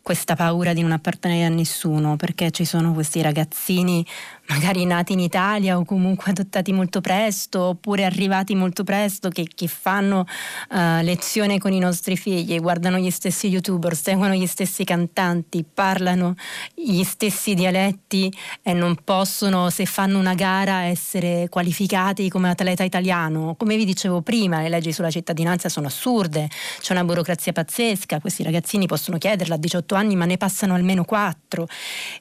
[0.01, 4.05] questa paura di non appartenere a nessuno, perché ci sono questi ragazzini
[4.47, 9.67] magari nati in Italia o comunque adottati molto presto oppure arrivati molto presto che, che
[9.67, 10.25] fanno
[10.69, 16.35] uh, lezione con i nostri figli, guardano gli stessi youtuber, seguono gli stessi cantanti, parlano
[16.73, 18.31] gli stessi dialetti
[18.61, 23.55] e non possono, se fanno una gara, essere qualificati come atleta italiano.
[23.57, 26.49] Come vi dicevo prima, le leggi sulla cittadinanza sono assurde,
[26.79, 31.03] c'è una burocrazia pazzesca, questi ragazzini possono chiederla a 18 anni ma ne passano almeno
[31.03, 31.67] 4.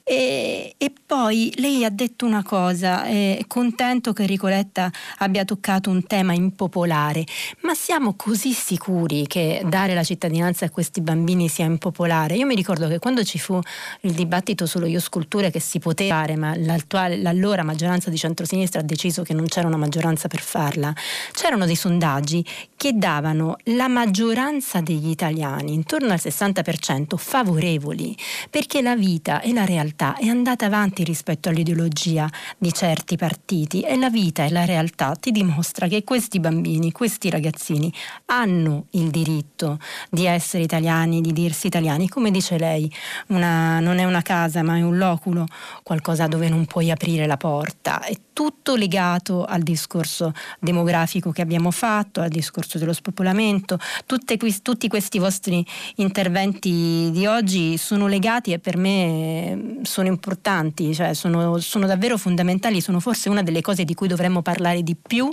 [0.03, 5.91] E, e poi lei ha detto detto una cosa, è contento che Ricoletta abbia toccato
[5.91, 7.24] un tema impopolare,
[7.62, 12.36] ma siamo così sicuri che dare la cittadinanza a questi bambini sia impopolare?
[12.36, 13.59] Io mi ricordo che quando ci fu
[14.03, 18.85] il dibattito sullo Io Sculture che si poteva fare, ma l'allora maggioranza di centrosinistra ha
[18.85, 20.95] deciso che non c'era una maggioranza per farla,
[21.32, 22.47] c'erano dei sondaggi
[22.77, 28.16] che davano la maggioranza degli italiani, intorno al 60%, favorevoli,
[28.51, 32.28] perché la vita e la realtà è andata avanti rispetto all'ideologia ideologia
[32.59, 37.31] di certi partiti e la vita e la realtà ti dimostra che questi bambini, questi
[37.31, 37.93] ragazzini
[38.26, 39.78] hanno il diritto
[40.10, 42.90] di essere italiani, di dirsi italiani, come dice lei,
[43.28, 45.47] una, non è una casa ma è un loculo,
[45.82, 51.70] qualcosa dove non puoi aprire la porta, è tutto legato al discorso demografico che abbiamo
[51.70, 55.64] fatto, al discorso dello spopolamento, tutti questi vostri
[55.97, 62.81] interventi di oggi sono legati e per me sono importanti, cioè sono, sono davvero fondamentali,
[62.81, 65.31] sono forse una delle cose di cui dovremmo parlare di più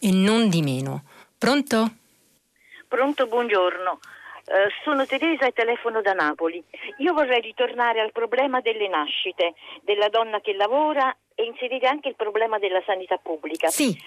[0.00, 1.02] e non di meno.
[1.36, 1.90] Pronto?
[2.86, 3.98] Pronto, buongiorno.
[4.46, 6.62] Uh, sono Teresa e telefono da Napoli.
[6.98, 12.14] Io vorrei ritornare al problema delle nascite, della donna che lavora e inserire anche il
[12.14, 13.68] problema della sanità pubblica.
[13.68, 13.98] Sì.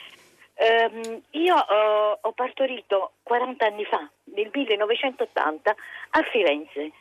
[0.56, 5.76] Uh, io uh, ho partorito 40 anni fa, nel 1980,
[6.12, 6.92] a Firenze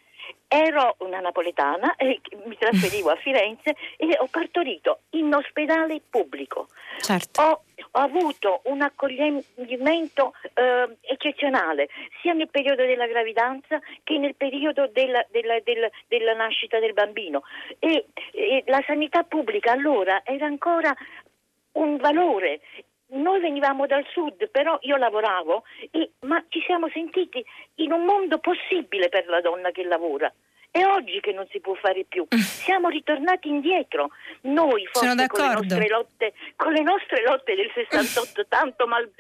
[0.48, 6.68] ero una napoletana e mi trasferivo a Firenze e ho partorito in ospedale pubblico.
[6.98, 7.40] Certo.
[7.42, 11.88] Ho, ho, avuto un accoglimento eh, eccezionale
[12.22, 17.42] sia nel periodo della gravidanza che nel periodo della, della, della, della nascita del bambino.
[17.78, 20.94] E, e la sanità pubblica allora era ancora
[21.72, 22.60] un valore
[23.08, 27.44] noi venivamo dal sud, però io lavoravo, e, ma ci siamo sentiti
[27.76, 30.32] in un mondo possibile per la donna che lavora.
[30.70, 32.24] È oggi che non si può fare più.
[32.24, 32.38] Mm.
[32.38, 34.10] Siamo ritornati indietro.
[34.42, 39.10] Noi forse con le, nostre lotte, con le nostre lotte del 68 tanto mal,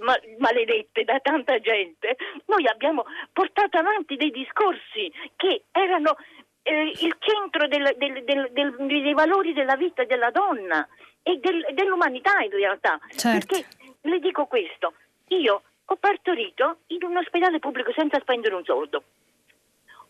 [0.00, 6.16] mal, maledette da tanta gente, noi abbiamo portato avanti dei discorsi che erano
[6.62, 10.86] eh, il centro del, del, del, dei valori della vita della donna
[11.28, 12.98] e del, dell'umanità in realtà.
[13.14, 13.54] Certo.
[13.54, 13.68] Perché
[14.00, 14.94] le dico questo,
[15.28, 19.02] io ho partorito in un ospedale pubblico senza spendere un soldo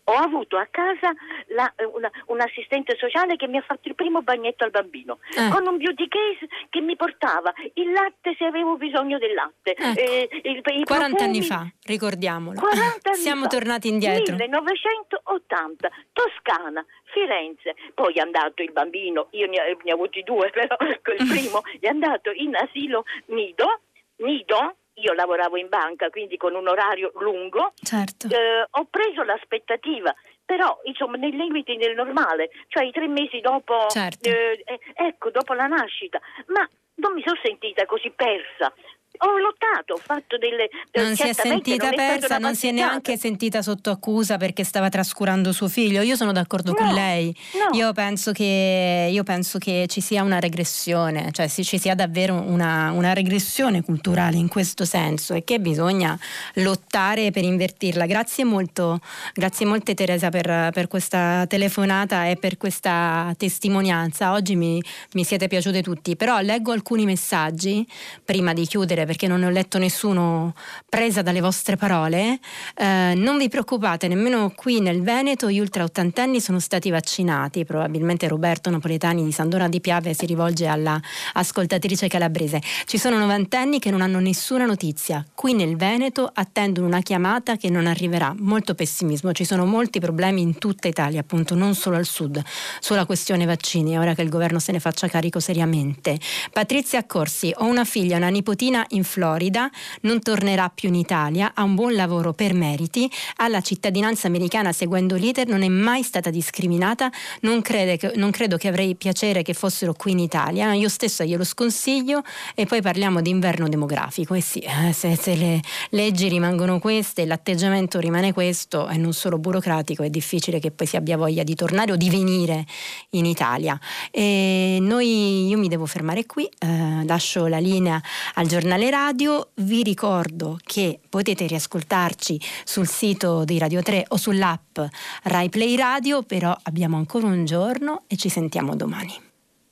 [0.09, 1.13] ho avuto a casa
[1.47, 5.49] la, una, un assistente sociale che mi ha fatto il primo bagnetto al bambino, eh.
[5.49, 9.75] con un beauty case che mi portava il latte se avevo bisogno del latte.
[9.75, 9.99] Ecco.
[9.99, 11.21] Eh, il, i 40 profumi.
[11.21, 12.59] anni fa, ricordiamolo.
[12.59, 14.35] 40 anni Siamo fa, tornati indietro.
[14.35, 17.75] 1980, Toscana, Firenze.
[17.93, 21.87] Poi è andato il bambino, io ne, ne ho avuti due, però il primo è
[21.87, 23.81] andato in asilo nido,
[24.17, 28.27] nido io lavoravo in banca, quindi con un orario lungo, certo.
[28.27, 30.13] eh, ho preso l'aspettativa,
[30.45, 34.29] però insomma nei limiti del normale, cioè i tre mesi dopo, certo.
[34.29, 38.73] eh, eh, ecco, dopo la nascita, ma non mi sono sentita così persa,
[39.17, 40.69] ho lottato, ho fatto delle...
[40.93, 44.87] Non si è sentita non persa, non si è neanche sentita sotto accusa perché stava
[44.87, 46.01] trascurando suo figlio.
[46.01, 47.35] Io sono d'accordo no, con lei.
[47.53, 47.77] No.
[47.77, 52.91] Io, penso che, io, penso che, ci sia una regressione, cioè ci sia davvero una,
[52.91, 56.17] una regressione culturale in questo senso e che bisogna
[56.55, 58.05] lottare per invertirla.
[58.05, 58.99] Grazie molto,
[59.33, 64.31] grazie molte Teresa per, per questa telefonata e per questa testimonianza.
[64.31, 64.81] Oggi mi,
[65.13, 67.85] mi siete piaciute tutti, però leggo alcuni messaggi
[68.23, 70.53] prima di chiudere perché non ne ho letto nessuno
[70.87, 72.39] presa dalle vostre parole,
[72.75, 78.27] eh, non vi preoccupate, nemmeno qui nel Veneto gli ultra ottantenni sono stati vaccinati, probabilmente
[78.27, 80.99] Roberto Napoletani di Sandona di Piave si rivolge alla
[81.33, 82.61] ascoltatrice calabrese.
[82.85, 87.69] Ci sono novantenni che non hanno nessuna notizia, qui nel Veneto attendono una chiamata che
[87.69, 92.05] non arriverà, molto pessimismo, ci sono molti problemi in tutta Italia, appunto non solo al
[92.05, 92.41] sud,
[92.79, 96.19] sulla questione vaccini, è ora che il governo se ne faccia carico seriamente.
[96.51, 99.69] Patrizia Accorsi, ho una figlia, una nipotina in Florida,
[100.01, 104.71] non tornerà più in Italia, ha un buon lavoro per meriti, ha la cittadinanza americana
[104.71, 107.11] seguendo l'iter, non è mai stata discriminata,
[107.41, 111.43] non, che, non credo che avrei piacere che fossero qui in Italia, io stessa glielo
[111.43, 112.23] sconsiglio
[112.55, 114.33] e poi parliamo di inverno demografico.
[114.33, 115.61] E sì, eh, se, se le
[115.91, 120.95] leggi rimangono queste, l'atteggiamento rimane questo e non solo burocratico, è difficile che poi si
[120.95, 122.65] abbia voglia di tornare o di venire
[123.11, 123.79] in Italia.
[124.11, 128.01] E noi, io mi devo fermare qui, eh, lascio la linea
[128.35, 129.49] al giornale Portale Radio.
[129.55, 134.79] Vi ricordo che potete riascoltarci sul sito di Radio 3 o sull'app
[135.23, 139.27] Rai Play Radio, però abbiamo ancora un giorno e ci sentiamo domani.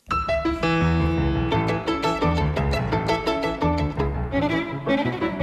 [0.10, 0.64] thank
[5.22, 5.37] you